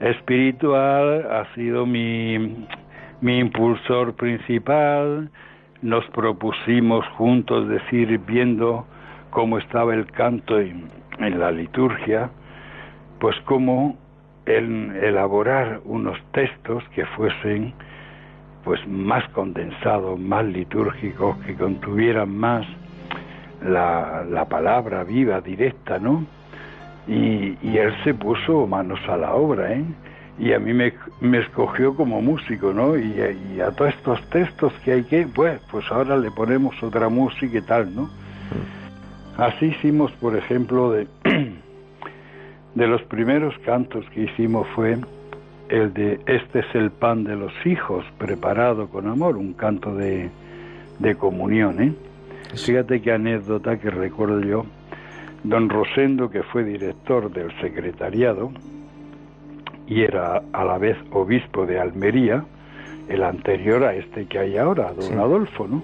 [0.00, 2.66] espiritual, ha sido mi,
[3.20, 5.30] mi impulsor principal,
[5.82, 8.86] nos propusimos juntos decir, viendo
[9.28, 12.30] cómo estaba el canto en, en la liturgia,
[13.20, 13.98] pues cómo
[14.46, 17.72] el, elaborar unos textos que fuesen
[18.64, 22.66] pues más condensados, más litúrgicos, que contuvieran más
[23.62, 26.24] la, la palabra viva, directa, ¿no?
[27.06, 29.84] Y, y, él se puso manos a la obra, ¿eh?
[30.38, 32.96] Y a mí me, me escogió como músico, ¿no?
[32.96, 33.14] Y,
[33.54, 37.58] y, a todos estos textos que hay que, pues, pues ahora le ponemos otra música
[37.58, 38.08] y tal, ¿no?
[39.36, 41.06] Así hicimos, por ejemplo, de,
[42.74, 44.98] de los primeros cantos que hicimos fue
[45.68, 50.30] el de Este es el pan de los hijos, preparado con amor, un canto de,
[50.98, 51.92] de comunión, ¿eh?
[52.54, 54.66] Fíjate qué anécdota que recuerdo yo.
[55.42, 58.52] Don Rosendo, que fue director del secretariado
[59.86, 62.44] y era a la vez obispo de Almería,
[63.08, 65.82] el anterior a este que hay ahora, don Adolfo, ¿no?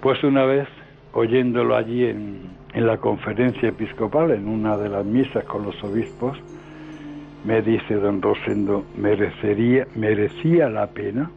[0.00, 0.68] Pues una vez,
[1.12, 6.38] oyéndolo allí en, en la conferencia episcopal, en una de las misas con los obispos,
[7.44, 11.30] me dice don Rosendo, merecería, merecía la pena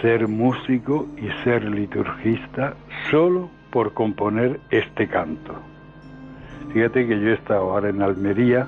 [0.00, 2.74] ser músico y ser liturgista
[3.10, 5.54] solo por componer este canto.
[6.72, 8.66] Fíjate que yo he estado ahora en Almería,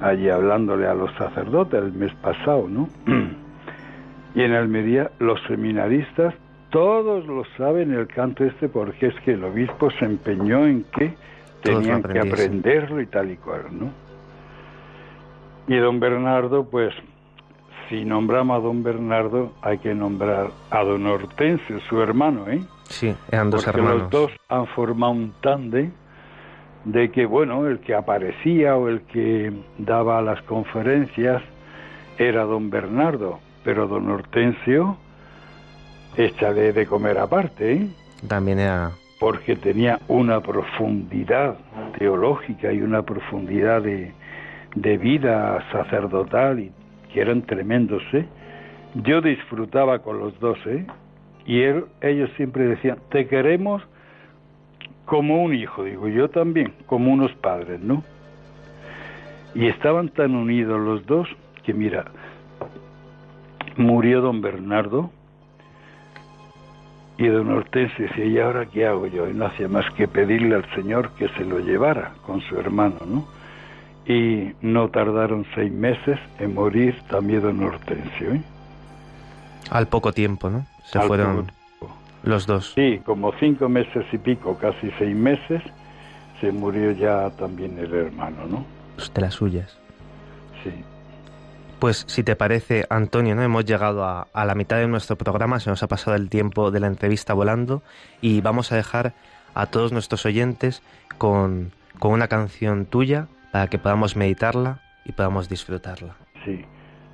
[0.00, 2.88] allí hablándole a los sacerdotes el mes pasado, ¿no?
[4.34, 6.34] y en Almería los seminaristas
[6.76, 11.14] todos lo saben el canto este porque es que el obispo se empeñó en que
[11.62, 13.90] tenían que aprenderlo y tal y cual, ¿no?
[15.68, 16.92] Y don Bernardo, pues
[17.88, 22.60] si nombramos a don Bernardo, hay que nombrar a don Hortensio, su hermano, ¿eh?
[22.82, 24.02] Sí, eran dos Porque hermanos.
[24.02, 25.92] Los dos han formado un tándem
[26.84, 31.42] de que, bueno, el que aparecía o el que daba las conferencias
[32.18, 34.98] era don Bernardo, pero don Hortensio,
[36.16, 37.86] échale de comer aparte, ¿eh?
[38.28, 38.92] También era.
[39.18, 41.56] Porque tenía una profundidad
[41.98, 44.12] teológica y una profundidad de,
[44.74, 46.72] de vida sacerdotal y
[47.12, 48.26] que eran tremendos, ¿eh?
[48.94, 50.86] Yo disfrutaba con los dos, ¿eh?
[51.46, 53.82] Y él, ellos siempre decían, te queremos
[55.04, 58.02] como un hijo, digo, yo también, como unos padres, ¿no?
[59.54, 61.28] Y estaban tan unidos los dos
[61.64, 62.06] que, mira,
[63.76, 65.10] murió don Bernardo
[67.18, 69.28] y don Hortensio decía, ¿y ahora qué hago yo?
[69.28, 72.98] Y no hacía más que pedirle al Señor que se lo llevara con su hermano,
[73.06, 73.36] ¿no?
[74.06, 78.34] y no tardaron seis meses en morir también don Hortensio.
[78.34, 78.42] ¿eh?
[79.70, 80.64] Al poco tiempo, ¿no?
[80.84, 81.50] Se Al fueron
[82.22, 82.72] los dos.
[82.74, 85.62] Sí, como cinco meses y pico, casi seis meses,
[86.40, 88.64] se murió ya también el hermano, ¿no?
[89.14, 89.76] De las suyas.
[90.62, 90.72] Sí.
[91.78, 93.42] Pues si te parece, Antonio, ¿no?
[93.42, 96.70] Hemos llegado a, a la mitad de nuestro programa, se nos ha pasado el tiempo
[96.70, 97.82] de la entrevista volando
[98.22, 99.12] y vamos a dejar
[99.54, 100.82] a todos nuestros oyentes
[101.18, 106.16] con, con una canción tuya para que podamos meditarla y podamos disfrutarla.
[106.46, 106.64] Sí,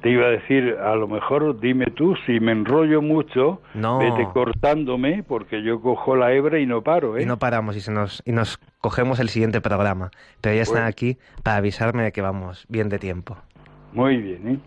[0.00, 3.98] te iba a decir, a lo mejor dime tú, si me enrollo mucho, No.
[3.98, 7.22] vete cortándome, porque yo cojo la hebra y no paro, ¿eh?
[7.22, 10.10] Y no paramos y, se nos, y nos cogemos el siguiente programa.
[10.40, 13.36] Pero ya están aquí para avisarme de que vamos bien de tiempo.
[13.92, 14.60] Muy bien, ¿eh?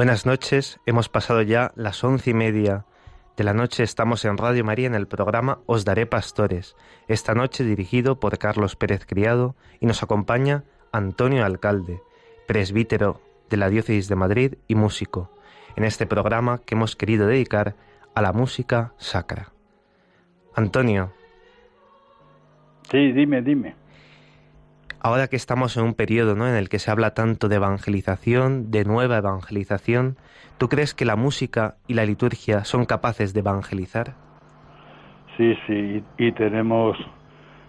[0.00, 2.86] Buenas noches, hemos pasado ya las once y media
[3.36, 6.74] de la noche, estamos en Radio María en el programa Os Daré Pastores,
[7.06, 12.00] esta noche dirigido por Carlos Pérez Criado y nos acompaña Antonio Alcalde,
[12.48, 15.36] presbítero de la Diócesis de Madrid y músico,
[15.76, 17.76] en este programa que hemos querido dedicar
[18.14, 19.52] a la música sacra.
[20.54, 21.12] Antonio,
[22.90, 23.79] Sí, dime, dime.
[25.00, 26.48] Ahora que estamos en un periodo ¿no?
[26.48, 30.16] en el que se habla tanto de evangelización, de nueva evangelización,
[30.58, 34.12] ¿tú crees que la música y la liturgia son capaces de evangelizar?
[35.36, 36.98] Sí, sí, y, tenemos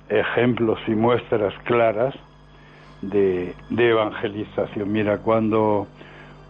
[0.10, 2.14] ejemplos y muestras claras
[3.02, 4.92] de, de evangelización.
[4.92, 5.88] Mira, cuando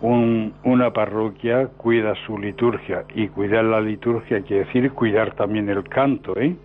[0.01, 5.83] un- una parroquia cuida su liturgia, y cuidar la liturgia quiere decir cuidar también el
[5.83, 6.55] canto, ¿eh?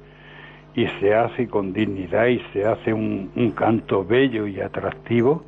[0.76, 5.44] Y se hace con dignidad y se hace un, un canto bello y atractivo,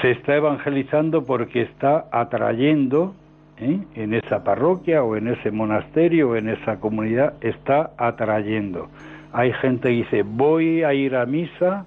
[0.00, 3.14] se está evangelizando porque está atrayendo
[3.58, 3.80] ¿eh?
[3.94, 8.88] en esa parroquia o en ese monasterio o en esa comunidad, está atrayendo.
[9.32, 11.86] Hay gente que dice, voy a ir a misa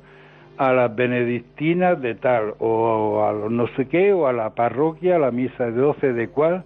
[0.57, 5.19] a las benedictinas de tal, o a no sé qué, o a la parroquia, a
[5.19, 6.63] la misa de 12 de cuál,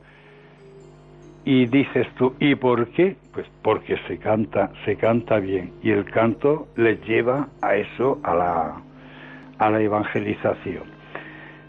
[1.45, 3.15] y dices tú, ¿y por qué?
[3.31, 8.33] Pues porque se canta, se canta bien y el canto les lleva a eso, a
[8.33, 8.81] la,
[9.59, 10.83] a la evangelización.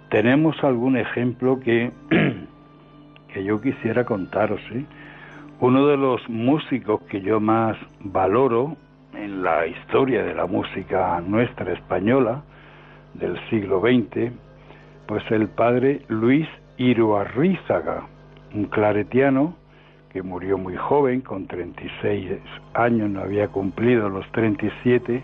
[0.08, 1.92] Tenemos algún ejemplo que,
[3.34, 4.60] que yo quisiera contaros.
[4.72, 4.84] ¿eh?
[5.60, 8.76] Uno de los músicos que yo más valoro
[9.12, 12.42] en la historia de la música nuestra española
[13.12, 14.32] del siglo XX,
[15.06, 16.48] pues el padre Luis
[16.78, 18.04] Iruarrízaga,
[18.54, 19.54] un claretiano
[20.16, 22.38] que murió muy joven, con 36
[22.72, 25.22] años, no había cumplido los 37,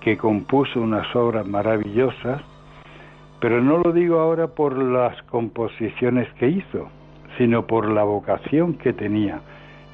[0.00, 2.40] que compuso unas obras maravillosas
[3.40, 6.88] Pero no lo digo ahora por las composiciones que hizo,
[7.36, 9.42] sino por la vocación que tenía.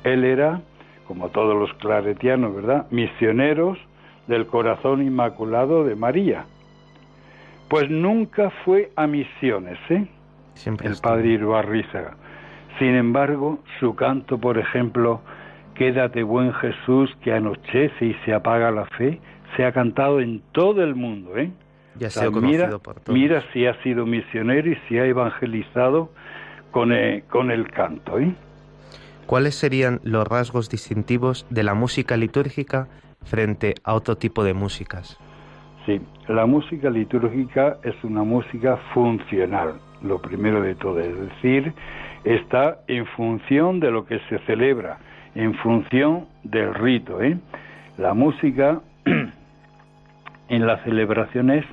[0.05, 0.61] Él era,
[1.09, 3.77] como todos los claretianos, ¿verdad?, misioneros
[4.29, 6.45] del corazón inmaculado de María.
[7.69, 10.07] Pues nunca fue a misiones, ¿eh?
[10.55, 12.17] Siempre el padre Irbarrízaga.
[12.79, 15.21] Sin embargo, su canto, por ejemplo,
[15.77, 19.21] Quédate buen Jesús que anochece y se apaga la fe,
[19.57, 21.51] se ha cantado en todo el mundo, ¿eh?
[21.99, 23.15] Ya ha O sea, mira, por todos.
[23.17, 26.11] mira si ha sido misionero y si ha evangelizado
[26.71, 28.33] con, eh, con el canto, ¿eh?
[29.27, 32.89] ¿Cuáles serían los rasgos distintivos de la música litúrgica
[33.25, 35.19] frente a otro tipo de músicas?
[35.85, 41.75] Sí, la música litúrgica es una música funcional, lo primero de todo, es decir,
[42.27, 44.99] está en función de lo que se celebra,
[45.35, 47.23] en función del rito.
[47.23, 47.39] ¿eh?
[47.99, 48.81] La música
[50.49, 51.65] en la celebración es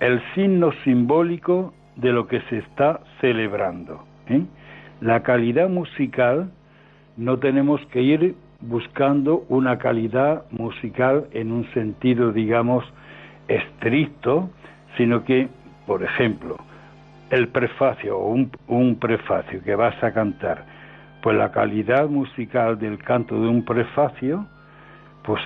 [0.00, 4.04] el signo simbólico de lo que se está celebrando.
[4.28, 4.42] ¿eh?
[5.00, 6.50] La calidad musical
[7.16, 12.84] no tenemos que ir buscando una calidad musical en un sentido, digamos,
[13.46, 14.50] estricto,
[14.96, 15.48] sino que,
[15.86, 16.56] por ejemplo,
[17.34, 18.28] el prefacio o
[18.68, 20.64] un, prefacio que vas a cantar,
[21.20, 24.46] pues la calidad musical del canto de un prefacio,
[25.24, 25.42] pues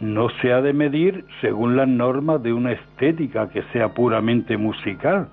[0.00, 5.28] no se ha de medir según las normas de una estética que sea puramente musical,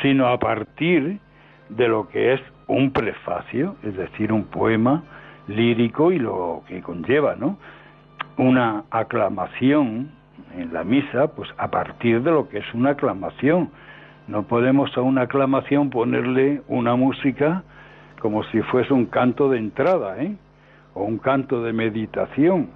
[0.00, 1.18] sino a partir
[1.68, 5.02] de lo que es un prefacio, es decir, un poema
[5.48, 7.58] lírico y lo que conlleva, ¿no?
[8.36, 10.10] Una aclamación
[10.56, 13.70] en la misa, pues a partir de lo que es una aclamación.
[14.28, 17.64] No podemos a una aclamación ponerle una música
[18.20, 20.36] como si fuese un canto de entrada, ¿eh?
[20.94, 22.68] O un canto de meditación.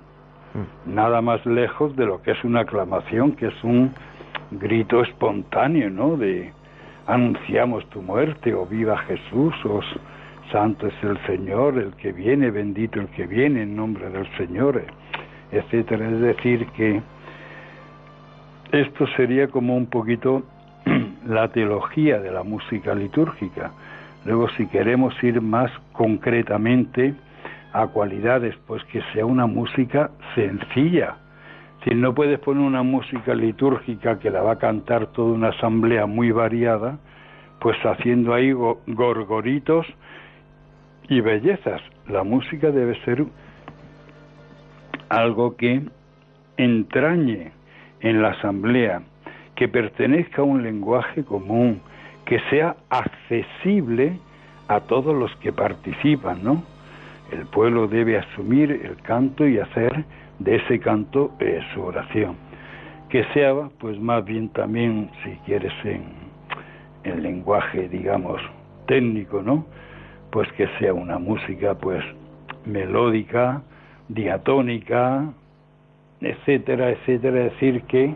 [0.87, 3.93] Nada más lejos de lo que es una aclamación, que es un
[4.53, 6.17] grito espontáneo, ¿no?
[6.17, 6.51] De
[7.07, 9.81] anunciamos tu muerte, o viva Jesús, o
[10.51, 14.83] santo es el Señor, el que viene, bendito el que viene en nombre del Señor,
[15.53, 16.09] etcétera.
[16.09, 17.03] Es decir, que
[18.73, 20.43] esto sería como un poquito
[21.27, 23.71] la teología de la música litúrgica.
[24.25, 27.15] Luego, si queremos ir más concretamente
[27.73, 31.17] a cualidades, pues que sea una música sencilla.
[31.85, 36.07] Si no puedes poner una música litúrgica que la va a cantar toda una asamblea
[36.07, 36.99] muy variada,
[37.61, 39.87] pues haciendo ahí go- gorgoritos
[41.09, 41.81] y bellezas.
[42.09, 43.25] La música debe ser
[45.09, 45.83] algo que
[46.57, 47.53] entrañe
[48.01, 49.03] en la asamblea,
[49.57, 51.81] que pertenezca a un lenguaje común,
[52.25, 54.19] que sea accesible
[54.69, 56.63] a todos los que participan, ¿no?
[57.33, 60.05] El pueblo debe asumir el canto y hacer
[60.39, 62.37] de ese canto eh, su oración.
[63.09, 66.05] Que sea, pues más bien también, si quieres, en,
[67.05, 68.41] en lenguaje, digamos,
[68.87, 69.65] técnico, ¿no?
[70.31, 72.05] Pues que sea una música, pues,
[72.65, 73.63] melódica,
[74.09, 75.33] diatónica,
[76.21, 78.15] etcétera, etcétera, decir, que,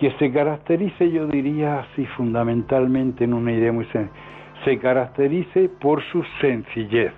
[0.00, 4.12] que se caracterice, yo diría así fundamentalmente en una idea muy sencilla,
[4.64, 7.12] se caracterice por su sencillez.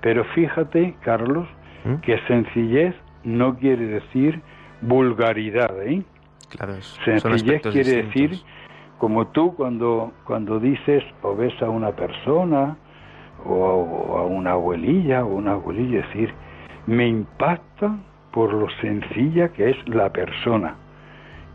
[0.00, 1.46] Pero fíjate, Carlos,
[1.84, 1.94] ¿Mm?
[2.02, 4.40] que sencillez no quiere decir
[4.82, 6.02] vulgaridad, ¿eh?
[6.50, 8.14] Claro, es- Sencillez quiere distintos.
[8.14, 8.30] decir,
[8.98, 12.76] como tú cuando, cuando dices o ves a una persona
[13.44, 16.32] o, o a una abuelilla o una abuelilla, decir,
[16.86, 17.96] me impacta
[18.32, 20.76] por lo sencilla que es la persona.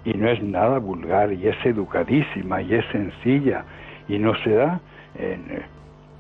[0.06, 3.64] Y no es nada vulgar, y es educadísima, y es sencilla,
[4.08, 4.80] y no se da.
[5.16, 5.64] en-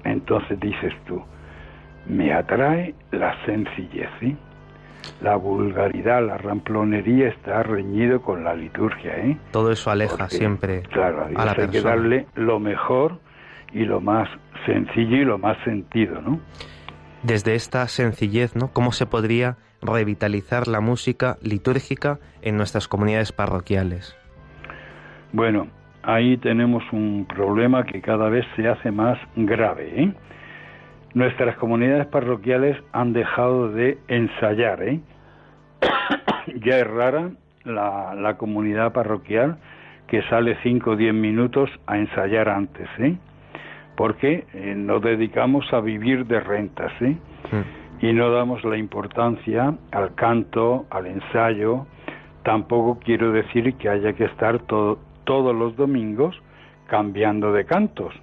[0.03, 1.21] entonces dices tú,
[2.07, 4.35] me atrae la sencillez, ¿sí?
[5.21, 9.37] La vulgaridad, la ramplonería está reñido con la liturgia, ¿eh?
[9.51, 13.19] Todo eso aleja Porque, siempre claro, a a la hay que darle lo mejor
[13.73, 14.27] y lo más
[14.65, 16.39] sencillo y lo más sentido, ¿no?
[17.23, 18.69] Desde esta sencillez, ¿no?
[18.73, 24.15] ¿Cómo se podría revitalizar la música litúrgica en nuestras comunidades parroquiales?
[25.31, 25.67] Bueno,
[26.03, 30.13] ahí tenemos un problema que cada vez se hace más grave, ¿eh?
[31.13, 34.99] Nuestras comunidades parroquiales han dejado de ensayar, ¿eh?
[36.63, 37.31] ya es rara
[37.63, 39.57] la, la comunidad parroquial
[40.07, 43.15] que sale 5 o 10 minutos a ensayar antes, ¿eh?
[43.95, 47.15] Porque eh, nos dedicamos a vivir de rentas, ¿eh?
[47.51, 47.78] Mm.
[48.01, 51.85] Y no damos la importancia al canto, al ensayo.
[52.43, 56.39] Tampoco quiero decir que haya que estar to- todos los domingos
[56.87, 58.13] cambiando de cantos.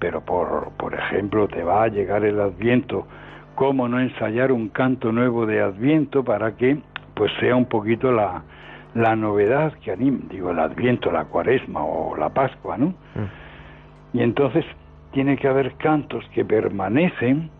[0.00, 3.06] Pero por, por ejemplo, te va a llegar el Adviento,
[3.54, 6.78] ¿cómo no ensayar un canto nuevo de Adviento para que
[7.14, 8.42] pues sea un poquito la,
[8.94, 12.86] la novedad que anima, digo, el Adviento, la Cuaresma o la Pascua, ¿no?
[12.86, 14.16] Mm.
[14.18, 14.64] Y entonces
[15.12, 17.50] tiene que haber cantos que permanecen,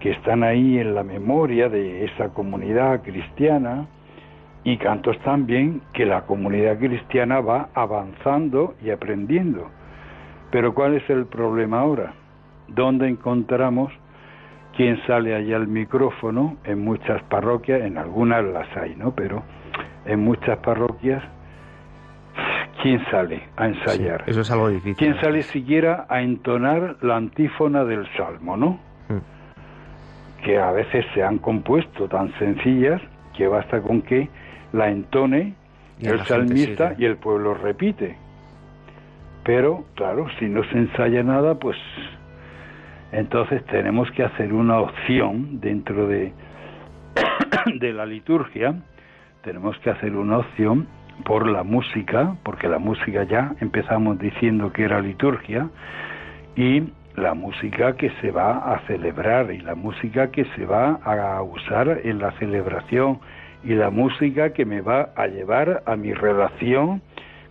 [0.00, 3.86] que están ahí en la memoria de esa comunidad cristiana,
[4.64, 9.70] y cantos también que la comunidad cristiana va avanzando y aprendiendo.
[10.50, 12.14] Pero ¿cuál es el problema ahora?
[12.68, 13.92] ¿Dónde encontramos
[14.74, 16.56] quien sale allá al micrófono?
[16.64, 19.14] En muchas parroquias, en algunas las hay, ¿no?
[19.14, 19.42] Pero
[20.06, 21.22] en muchas parroquias,
[22.82, 24.24] ¿quién sale a ensayar?
[24.24, 24.96] Sí, eso es algo difícil.
[24.96, 28.78] ¿Quién sale siquiera a entonar la antífona del Salmo, no?
[30.44, 33.00] Que a veces se han compuesto tan sencillas
[33.36, 34.28] que basta con que
[34.72, 35.54] la entone
[36.00, 37.02] Y el salmista sigue.
[37.02, 38.16] y el pueblo repite.
[39.44, 41.76] Pero, claro, si no se ensaya nada, pues
[43.12, 46.32] entonces tenemos que hacer una opción dentro de,
[47.78, 48.74] de la liturgia,
[49.42, 50.88] tenemos que hacer una opción
[51.24, 55.68] por la música, porque la música ya empezamos diciendo que era liturgia,
[56.56, 56.82] y
[57.16, 62.00] la música que se va a celebrar y la música que se va a usar
[62.04, 63.20] en la celebración
[63.62, 67.02] y la música que me va a llevar a mi relación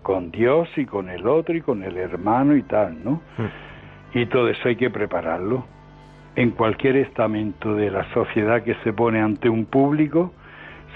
[0.02, 3.22] con Dios y con el otro y con el hermano y tal, ¿no?
[4.14, 5.66] Y todo eso hay que prepararlo.
[6.36, 10.34] En cualquier estamento de la sociedad que se pone ante un público,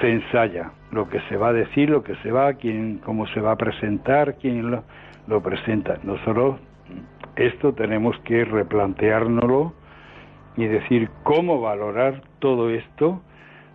[0.02, 3.40] se ensaya lo que se va a decir, lo que se va, quién, cómo se
[3.40, 4.84] va a presentar, quién lo,
[5.28, 5.98] lo presenta.
[6.04, 6.58] Nosotros
[7.38, 9.74] esto tenemos que replanteárnoslo
[10.56, 13.22] y decir cómo valorar todo esto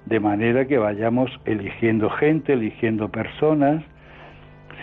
[0.07, 3.85] de manera que vayamos eligiendo gente, eligiendo personas,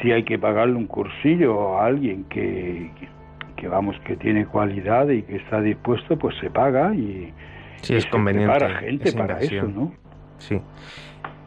[0.01, 2.89] si hay que pagarle un cursillo a alguien que,
[3.57, 7.33] que vamos que tiene cualidad y que está dispuesto, pues se paga y,
[7.81, 9.91] Sí, y es se conveniente prepara gente para eso, ¿no?
[10.37, 10.61] Sí.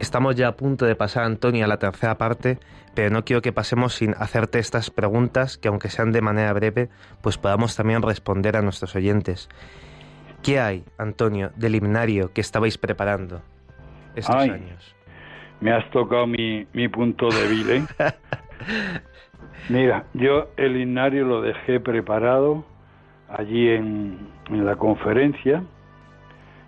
[0.03, 2.59] Estamos ya a punto de pasar, Antonio, a la tercera parte,
[2.93, 6.89] pero no quiero que pasemos sin hacerte estas preguntas, que aunque sean de manera breve,
[7.21, 9.47] pues podamos también responder a nuestros oyentes.
[10.43, 13.43] ¿Qué hay, Antonio, del himnario que estabais preparando
[14.13, 14.49] estos Ay.
[14.49, 14.93] años?
[15.61, 17.83] Me has tocado mi, mi punto débil, ¿eh?
[19.69, 22.65] Mira, yo el himnario lo dejé preparado
[23.29, 24.17] allí en,
[24.49, 25.63] en la conferencia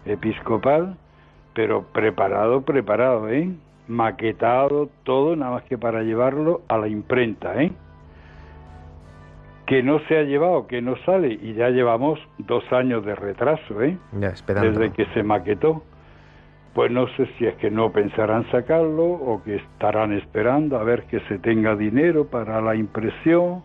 [0.05, 0.97] episcopal,
[1.55, 3.49] pero preparado, preparado, ¿eh?
[3.87, 7.71] Maquetado todo, nada más que para llevarlo a la imprenta, ¿eh?
[9.65, 13.81] Que no se ha llevado, que no sale, y ya llevamos dos años de retraso,
[13.81, 13.97] ¿eh?
[14.19, 15.81] Ya, desde que se maquetó.
[16.73, 21.03] Pues no sé si es que no pensarán sacarlo o que estarán esperando a ver
[21.03, 23.63] que se tenga dinero para la impresión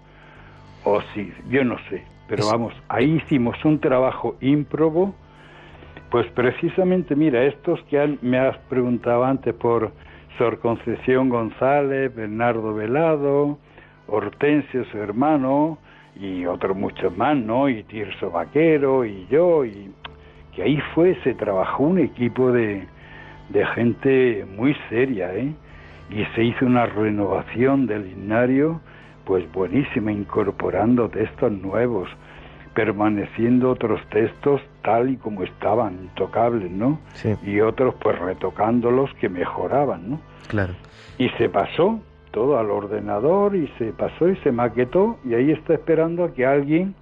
[0.84, 2.05] o si, yo no sé.
[2.28, 5.12] Pero vamos, ahí hicimos un trabajo ímprobo.
[6.11, 9.92] Pues precisamente, mira, estos que han- me has preguntado antes por
[10.38, 13.58] Sor Concepción González, Bernardo Velado,
[14.08, 15.78] Hortensio, su hermano,
[16.18, 17.68] y otros muchos más, ¿no?
[17.68, 19.92] Y Tirso Vaquero, y yo, y
[20.54, 22.84] que ahí fue, se trabajó un equipo de,
[23.50, 25.52] de gente muy seria, ¿eh?
[26.11, 28.80] Y se hizo una renovación del himnario,
[29.24, 32.08] pues buenísima, incorporando textos nuevos,
[32.74, 36.99] permaneciendo otros textos tal y como estaban, intocables, ¿no?
[37.14, 40.20] Sí, Y otros pues retocándolos que mejoraban, ¿no?
[40.49, 40.74] claro.
[41.18, 42.01] Y se pasó
[42.31, 46.47] todo al ordenador y se pasó y se maquetó y ahí está esperando a que
[46.47, 46.95] alguien,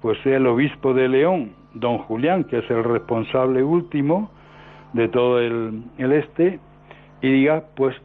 [0.00, 4.30] pues sea el obispo de León, don Julián, que es el responsable último
[4.92, 6.58] de todo el, el este,
[7.20, 7.96] y diga, pues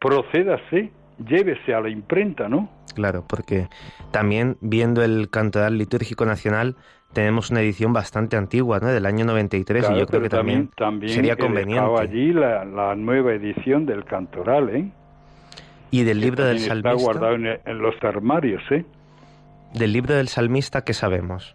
[0.00, 0.90] procédase,
[1.26, 2.68] llévese a la imprenta, ¿no?
[2.96, 3.68] Claro, porque
[4.10, 6.74] también viendo el Cantoral Litúrgico Nacional
[7.12, 8.88] tenemos una edición bastante antigua, ¿no?
[8.88, 12.00] Del año 93 Claro, y yo creo que también, también sería conveniente.
[12.00, 14.90] allí la, la nueva edición del Cantoral, ¿eh?
[15.90, 18.84] Y del libro del también está salmista, guardado en, en los armarios, ¿eh?
[19.74, 21.54] del libro del salmista, ¿qué sabemos?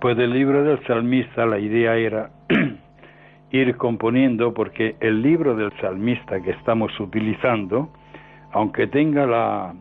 [0.00, 2.30] Pues del libro del salmista la idea era
[3.50, 7.92] ir componiendo porque el libro del salmista que estamos utilizando,
[8.52, 9.74] aunque tenga la,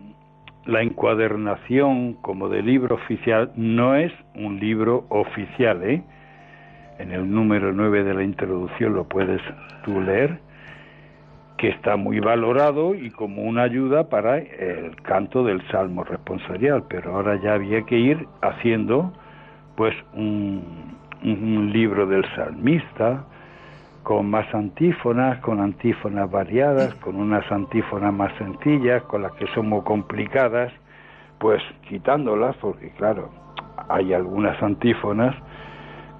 [0.66, 6.04] la encuadernación como de libro oficial, no es un libro oficial, ¿eh?
[6.98, 9.42] En el número 9 de la introducción lo puedes
[9.84, 10.40] tú leer,
[11.58, 17.16] que está muy valorado y como una ayuda para el canto del salmo responsorial, pero
[17.16, 19.14] ahora ya había que ir haciendo
[19.76, 23.26] pues un, un libro del salmista
[24.06, 29.68] con más antífonas, con antífonas variadas, con unas antífonas más sencillas, con las que son
[29.68, 30.72] muy complicadas,
[31.40, 33.32] pues quitándolas, porque claro,
[33.90, 35.36] hay algunas antífonas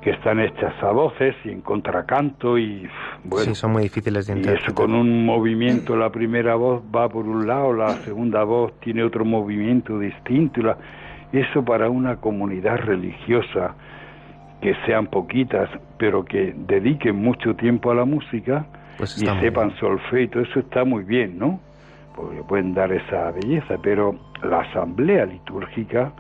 [0.02, 2.88] que están hechas a voces y en contracanto y
[3.24, 4.64] bueno, sí, son muy difíciles de y interpretar.
[4.68, 9.04] eso con un movimiento, la primera voz va por un lado, la segunda voz tiene
[9.04, 10.60] otro movimiento distinto.
[10.60, 10.78] y la-
[11.34, 13.76] eso para una comunidad religiosa,
[14.62, 18.66] que sean poquitas, pero que dediquen mucho tiempo a la música
[18.98, 21.60] Pues y sepan solfeo, y todo eso está muy bien, ¿no?
[22.16, 26.12] Porque pueden dar esa belleza, pero la asamblea litúrgica,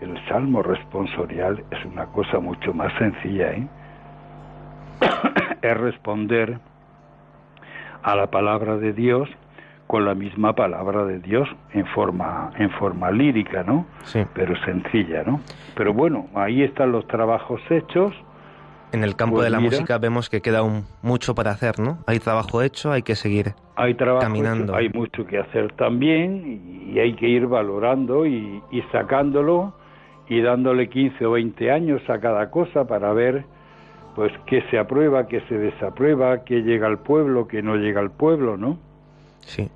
[0.00, 3.66] el salmo responsorial, es una cosa mucho más sencilla, ¿eh?
[5.62, 6.58] es responder
[8.02, 9.28] a la palabra de Dios
[9.88, 13.86] con la misma palabra de Dios en forma en forma lírica, ¿no?
[14.04, 14.20] Sí.
[14.34, 15.40] Pero sencilla, ¿no?
[15.74, 18.14] Pero bueno, ahí están los trabajos hechos.
[18.92, 19.70] En el campo Pues de la mira.
[19.72, 21.98] música vemos que queda un, mucho para hacer, ¿no?
[22.06, 23.54] Hay trabajo hecho, hay que seguir.
[23.76, 24.72] Hay trabajo, Caminando.
[24.72, 29.74] hecho, hay mucho que hacer también y hay que ir valorando y, y sacándolo
[30.28, 33.44] y dándole 15 o 20 años a cada cosa para ver
[34.14, 38.10] pues qué se aprueba, qué se desaprueba, qué llega al pueblo, qué no llega al
[38.10, 38.78] pueblo, ¿no?
[39.40, 39.70] Sí.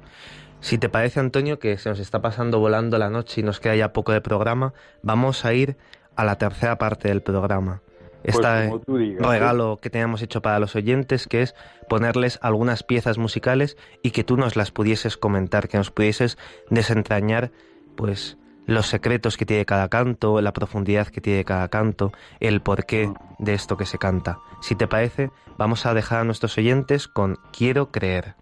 [0.60, 3.76] Si te parece, Antonio, que se nos está pasando volando la noche y nos queda
[3.76, 5.76] ya poco de programa, vamos a ir
[6.16, 7.82] a la tercera parte del programa.
[8.24, 11.54] Este digas, regalo que teníamos hecho para los oyentes, que es
[11.88, 16.38] ponerles algunas piezas musicales y que tú nos las pudieses comentar, que nos pudieses
[16.70, 17.50] desentrañar,
[17.96, 23.12] pues, los secretos que tiene cada canto, la profundidad que tiene cada canto, el porqué
[23.38, 24.38] de esto que se canta.
[24.60, 28.36] Si te parece, vamos a dejar a nuestros oyentes con Quiero creer.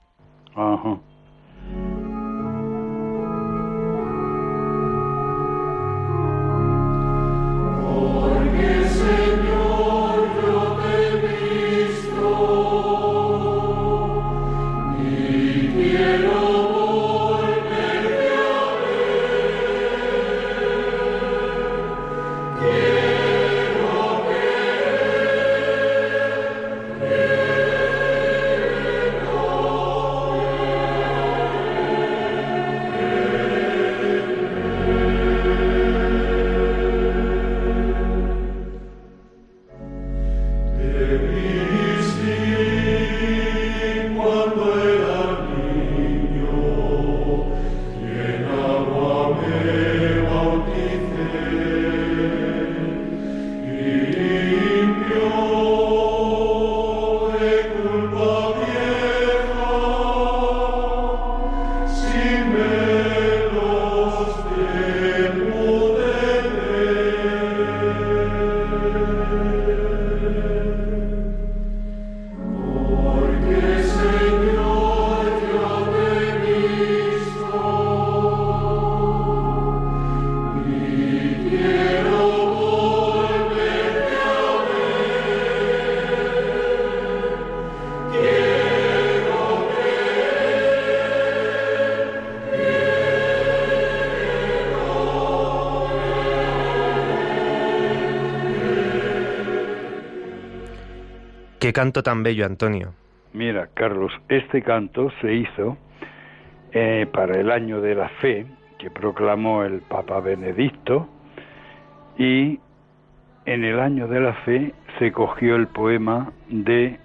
[0.55, 1.01] Ajá.
[101.73, 102.93] Canto tan bello, Antonio.
[103.33, 105.77] Mira, Carlos, este canto se hizo
[106.73, 108.47] eh, para el año de la fe
[108.79, 111.09] que proclamó el Papa Benedicto
[112.19, 112.59] y
[113.47, 116.99] en el año de la fe se cogió el poema de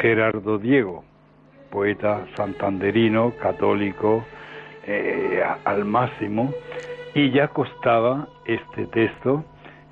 [0.00, 1.04] Gerardo Diego,
[1.70, 4.24] poeta santanderino, católico
[4.86, 6.52] eh, al máximo,
[7.14, 9.44] y ya costaba este texto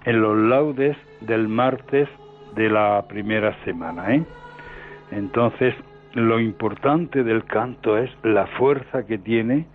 [0.04, 2.08] en los laudes del martes
[2.56, 4.14] de la primera semana.
[4.14, 4.24] ¿eh?
[5.12, 5.74] Entonces,
[6.14, 9.66] lo importante del canto es la fuerza que tiene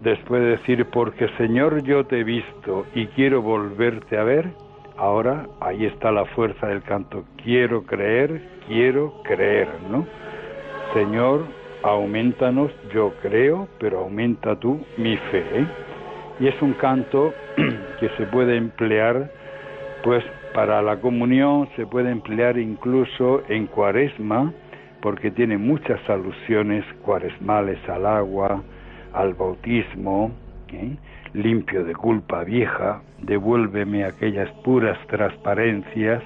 [0.00, 4.50] después de decir, porque Señor yo te he visto y quiero volverte a ver,
[4.96, 10.06] ahora ahí está la fuerza del canto, quiero creer, quiero creer, ¿no?
[10.92, 11.44] Señor,
[11.82, 15.44] aumentanos, yo creo, pero aumenta tú mi fe.
[15.52, 15.66] ¿eh?
[16.40, 17.32] Y es un canto
[18.00, 19.30] que se puede emplear,
[20.02, 20.24] pues,
[20.54, 24.52] para la comunión, se puede emplear incluso en cuaresma,
[25.02, 28.62] porque tiene muchas alusiones cuaresmales al agua,
[29.12, 30.30] al bautismo,
[30.72, 30.96] ¿eh?
[31.34, 36.22] limpio de culpa vieja, devuélveme aquellas puras transparencias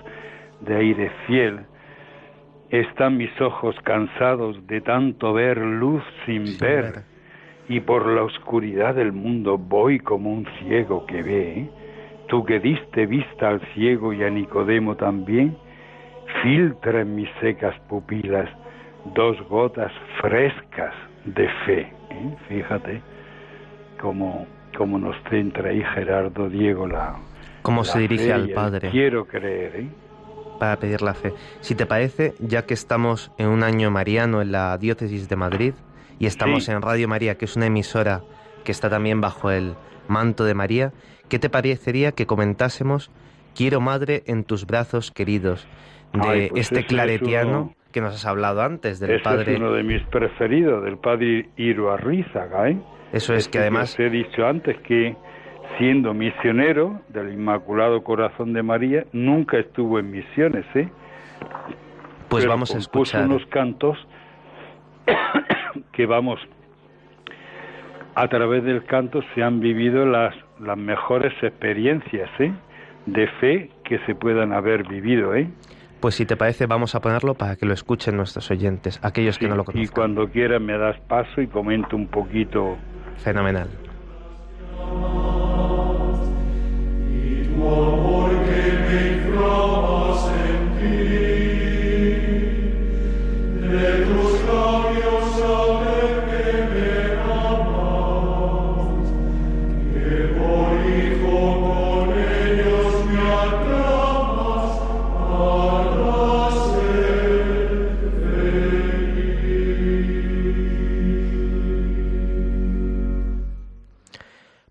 [0.60, 1.60] de aire fiel.
[2.70, 7.02] Están mis ojos cansados de tanto ver luz sin, Sin ver, ver.
[7.70, 11.70] y por la oscuridad del mundo voy como un ciego que ve.
[12.28, 15.56] Tú que diste vista al ciego y a Nicodemo también,
[16.42, 18.48] filtra en mis secas pupilas
[19.14, 21.80] dos gotas frescas de fe.
[22.10, 22.36] ¿eh?
[22.48, 23.00] Fíjate
[24.00, 27.16] cómo, cómo nos centra ahí Gerardo Diego la,
[27.62, 28.90] Cómo la se dirige fe al Padre.
[28.90, 29.88] Quiero creer, ¿eh?
[30.58, 31.32] para pedir la fe.
[31.60, 35.74] Si te parece, ya que estamos en un año mariano en la diócesis de Madrid
[36.18, 36.72] y estamos Sí.
[36.72, 38.22] en Radio María, que es una emisora
[38.64, 39.74] que está también bajo el
[40.08, 40.92] manto de María,
[41.28, 43.10] ¿qué te parecería que comentásemos
[43.54, 45.66] Quiero Madre en tus brazos queridos
[46.12, 49.22] de Ay, pues este ese es claretiano uno- que nos has hablado antes, del Ese
[49.24, 49.52] padre...
[49.54, 52.78] es uno de mis preferidos, del padre Iruarrízaga, ¿eh?
[53.12, 53.94] Eso es Este que además...
[53.94, 55.16] Os he dicho antes que
[55.78, 60.88] siendo misionero del Inmaculado Corazón de María, nunca estuvo en misiones, ¿eh?
[62.28, 63.24] Pues Pero vamos a escuchar.
[63.24, 63.96] unos cantos
[65.92, 66.38] que vamos
[68.14, 72.52] a través del canto se han vivido las las mejores experiencias ¿eh?
[73.06, 75.48] de fe que se puedan haber vivido ¿eh?
[76.00, 79.48] Pues si te parece, vamos a ponerlo para que lo escuchen nuestros oyentes, aquellos que
[79.48, 79.94] no lo y conozcan.
[79.94, 82.76] cuando quieras me das paso y comento un poquito
[83.16, 83.68] Fenomenal.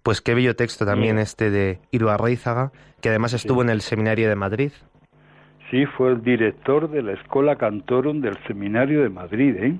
[0.08, 4.38] Pues qué bello texto también este de Iruarráizaga, que además estuvo en el seminario de
[4.38, 4.72] Madrid.
[5.70, 9.76] Sí, fue el director de la Escola Cantorum del Seminario de Madrid, ¿eh?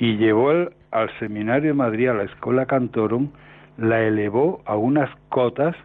[0.00, 3.30] Y llevó al, al Seminario de Madrid, a la Escola Cantorum,
[3.78, 5.76] la elevó a unas cotas,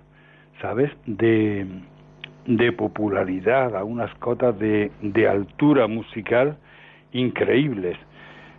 [0.60, 1.68] ¿sabes?, de,
[2.48, 6.58] de popularidad, a unas cotas de, de altura musical
[7.12, 7.96] increíbles.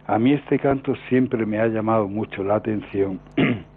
[0.07, 3.19] A mí este canto siempre me ha llamado mucho la atención,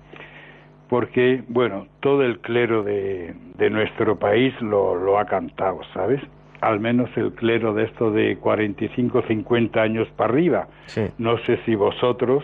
[0.90, 6.20] porque, bueno, todo el clero de, de nuestro país lo, lo ha cantado, ¿sabes?
[6.62, 10.68] Al menos el clero de esto de 45, 50 años para arriba.
[10.88, 11.06] Sí.
[11.18, 12.44] No sé si vosotros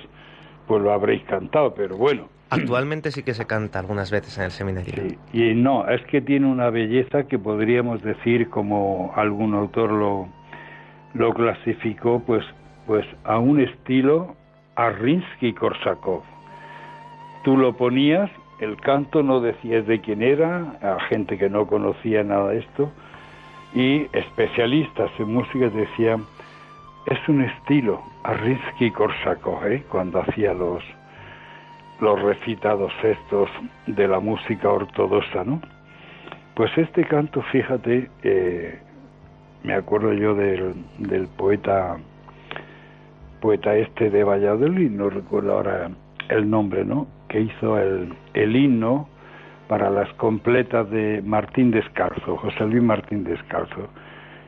[0.67, 2.27] pues lo habréis cantado, pero bueno.
[2.49, 4.93] Actualmente sí que se canta algunas veces en el seminario.
[4.93, 10.29] Sí, y no, es que tiene una belleza que podríamos decir, como algún autor lo,
[11.13, 12.45] lo clasificó, pues,
[12.85, 14.35] pues a un estilo
[14.75, 16.21] Arrinsky-Korsakov.
[17.45, 22.23] Tú lo ponías, el canto no decías de quién era, a gente que no conocía
[22.23, 22.91] nada de esto,
[23.75, 26.25] y especialistas en música decían,
[27.05, 29.83] es un estilo Arrinsky-Korsakov, ¿eh?
[29.91, 30.83] cuando hacía los,
[32.01, 33.47] los recitados estos
[33.85, 35.61] de la música ortodoxa, ¿no?
[36.55, 38.79] Pues este canto, fíjate, eh,
[39.61, 41.97] me acuerdo yo del, del poeta
[43.39, 45.91] poeta este de Valladolid, no recuerdo ahora
[46.29, 47.13] el nombre, ¿no?
[47.29, 49.07] Que hizo el, el himno
[49.67, 53.89] para las completas de Martín Descalzo, José Luis Martín Descalzo,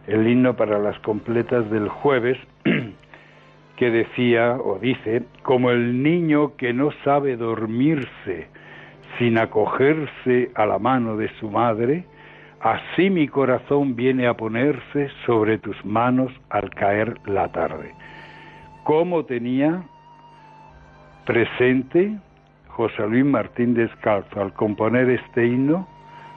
[0.07, 2.38] el himno para las completas del jueves,
[3.78, 8.47] que decía o dice, como el niño que no sabe dormirse
[9.17, 12.05] sin acogerse a la mano de su madre,
[12.59, 17.93] así mi corazón viene a ponerse sobre tus manos al caer la tarde.
[18.84, 19.84] ¿Cómo tenía
[21.25, 22.17] presente
[22.78, 25.88] José Luis Martín Descalzo al componer este himno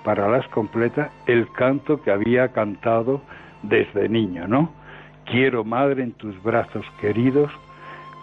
[0.05, 3.21] para las completas el canto que había cantado
[3.63, 4.73] desde niño, ¿no?
[5.27, 7.53] Quiero, madre, en tus brazos queridos,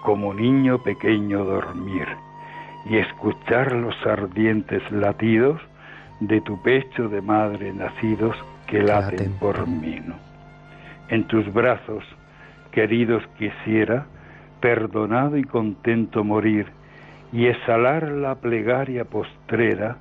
[0.02, 2.08] como niño pequeño dormir
[2.90, 5.62] y escuchar los ardientes latidos
[6.20, 10.16] de tu pecho de madre nacidos que laten por por mí, ¿no?
[11.10, 12.04] En tus brazos
[12.72, 14.08] queridos quisiera,
[14.60, 16.77] perdonado y contento morir
[17.32, 19.98] y exhalar la plegaria postrera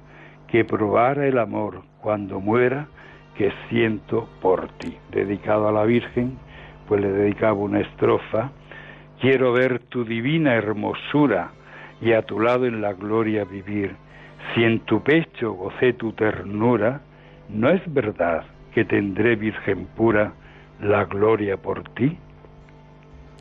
[0.49, 2.89] que probara el amor cuando muera
[3.37, 4.97] que siento por ti.
[5.11, 6.39] Dedicado a la Virgen,
[6.89, 8.51] pues le dedicaba una estrofa.
[9.21, 11.51] Quiero ver tu divina hermosura
[12.01, 13.97] y a tu lado en la gloria vivir.
[14.55, 17.01] Si en tu pecho gocé tu ternura,
[17.49, 20.33] ¿no es verdad que tendré, Virgen pura,
[20.81, 22.19] la gloria por ti?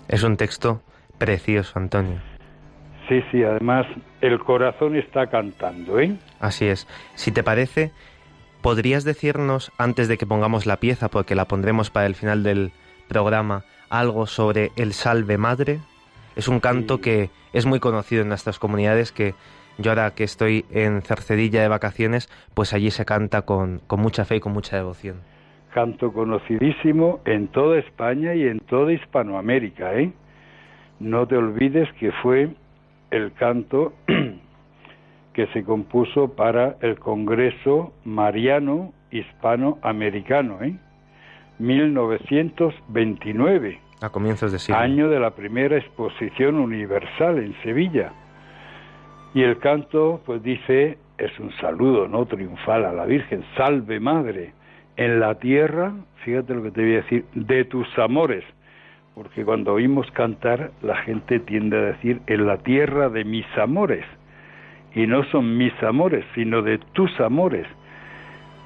[0.08, 0.82] Es un texto
[1.18, 2.35] precioso, Antonio.
[3.08, 3.86] Sí, sí, además
[4.22, 6.16] el corazón está cantando, ¿eh?
[6.40, 6.88] Así es.
[7.14, 7.92] Si te parece,
[8.62, 12.72] ¿podrías decirnos, antes de que pongamos la pieza, porque la pondremos para el final del
[13.08, 15.80] programa, algo sobre el Salve Madre?
[16.36, 17.02] Es un canto Sí.
[17.02, 19.36] que es muy conocido en nuestras comunidades, que
[19.78, 24.26] yo ahora que estoy en Cercedilla de vacaciones, pues allí se canta con, con mucha
[24.26, 25.18] fe y con mucha devoción.
[25.74, 30.12] Canto conocidísimo en toda España y en toda Hispanoamérica, ¿eh?
[31.00, 32.50] No te olvides que fue
[33.12, 33.94] el canto
[35.34, 40.76] que se compuso para el Congreso Mariano Hispanoamericano, ¿eh?
[41.60, 44.80] 1929, A comienzos de siglo.
[44.80, 48.12] año de la primera exposición universal en Sevilla.
[49.34, 52.26] Y el canto, pues dice, es un saludo, ¿no?
[52.26, 53.44] Triunfal a la Virgen.
[53.58, 54.54] Salve Madre,
[54.98, 55.94] en la tierra,
[56.24, 58.46] fíjate lo que te voy a decir, de tus amores.
[59.16, 64.06] Porque cuando oímos cantar, la gente tiende a decir, en la tierra de mis amores.
[64.94, 67.66] Y no son mis amores, sino de tus amores.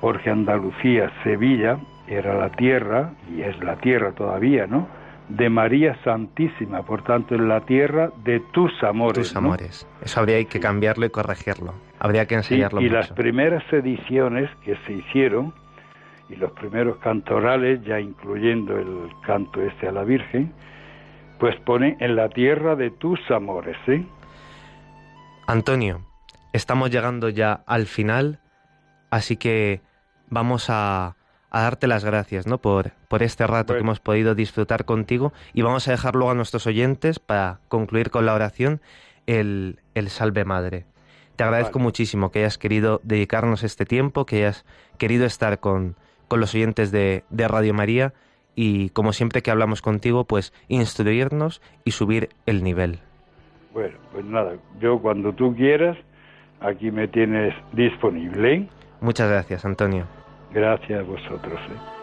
[0.02, 1.78] Porque Andalucía, Sevilla,
[2.08, 4.88] era la tierra, y es la tierra todavía, ¿no?
[5.28, 9.20] De María Santísima, por tanto, en la tierra de tus amores.
[9.28, 9.40] Tus ¿no?
[9.50, 9.88] amores.
[10.02, 11.76] Eso habría que cambiarlo y corregirlo.
[12.00, 12.96] Habría que Sí, enseñarlo y mucho.
[12.96, 15.54] las primeras ediciones que se hicieron
[16.30, 20.54] y los primeros cantorales, ya incluyendo el canto este a la Virgen,
[21.40, 24.08] pues pone en la tierra de tus amores, ¿sí?
[25.48, 26.02] Antonio,
[26.54, 28.40] estamos llegando ya al final,
[29.10, 29.82] así que
[30.28, 31.16] vamos a,
[31.50, 32.60] a darte las gracias, ¿no?
[32.60, 36.36] Por, por este rato que hemos podido disfrutar contigo y vamos a dejar luego a
[36.36, 38.82] nuestros oyentes para concluir con la oración
[39.26, 40.86] el, el Salve Madre.
[41.36, 41.84] Te agradezco Vale.
[41.86, 44.66] muchísimo que hayas querido dedicarnos este tiempo, que hayas
[44.98, 45.96] querido estar con,
[46.30, 48.14] con los oyentes de, de Radio María
[48.56, 53.00] y como siempre que hablamos contigo, pues instruirnos y subir el nivel.
[53.74, 55.98] Bueno, pues nada, yo cuando tú quieras,
[56.60, 58.54] aquí me tienes disponible.
[58.54, 58.70] ¿eh?
[59.02, 60.06] Muchas gracias, Antonio.
[60.54, 61.60] Gracias a vosotros.
[61.70, 61.99] ¿eh?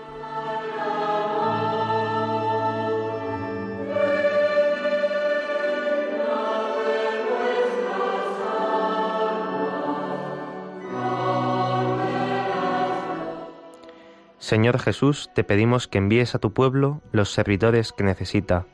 [14.47, 18.65] Señor Jesús, te pedimos que envíes a tu pueblo los servidores que necesita.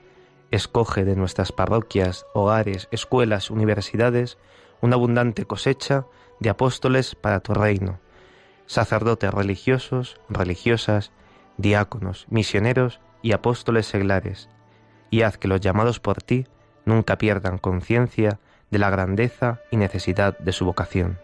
[0.50, 4.36] Escoge de nuestras parroquias, hogares, escuelas, universidades,
[4.82, 6.04] una abundante cosecha
[6.40, 8.00] de apóstoles para tu reino,
[8.66, 11.10] sacerdotes religiosos, religiosas,
[11.56, 14.50] diáconos, misioneros y apóstoles seglares,
[15.08, 16.46] y haz que los llamados por ti
[16.84, 21.18] nunca pierdan conciencia de la grandeza y necesidad de su vocación.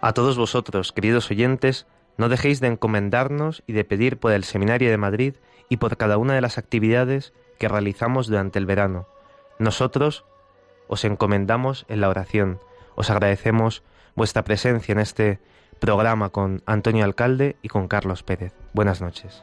[0.00, 1.86] A todos vosotros, queridos oyentes,
[2.16, 5.34] no dejéis de encomendarnos y de pedir por el Seminario de Madrid
[5.68, 9.06] y por cada una de las actividades que realizamos durante el verano.
[9.58, 10.24] Nosotros
[10.88, 12.60] os encomendamos en la oración.
[12.94, 13.82] Os agradecemos
[14.14, 15.40] vuestra presencia en este
[15.80, 18.54] programa con Antonio Alcalde y con Carlos Pérez.
[18.72, 19.42] Buenas noches.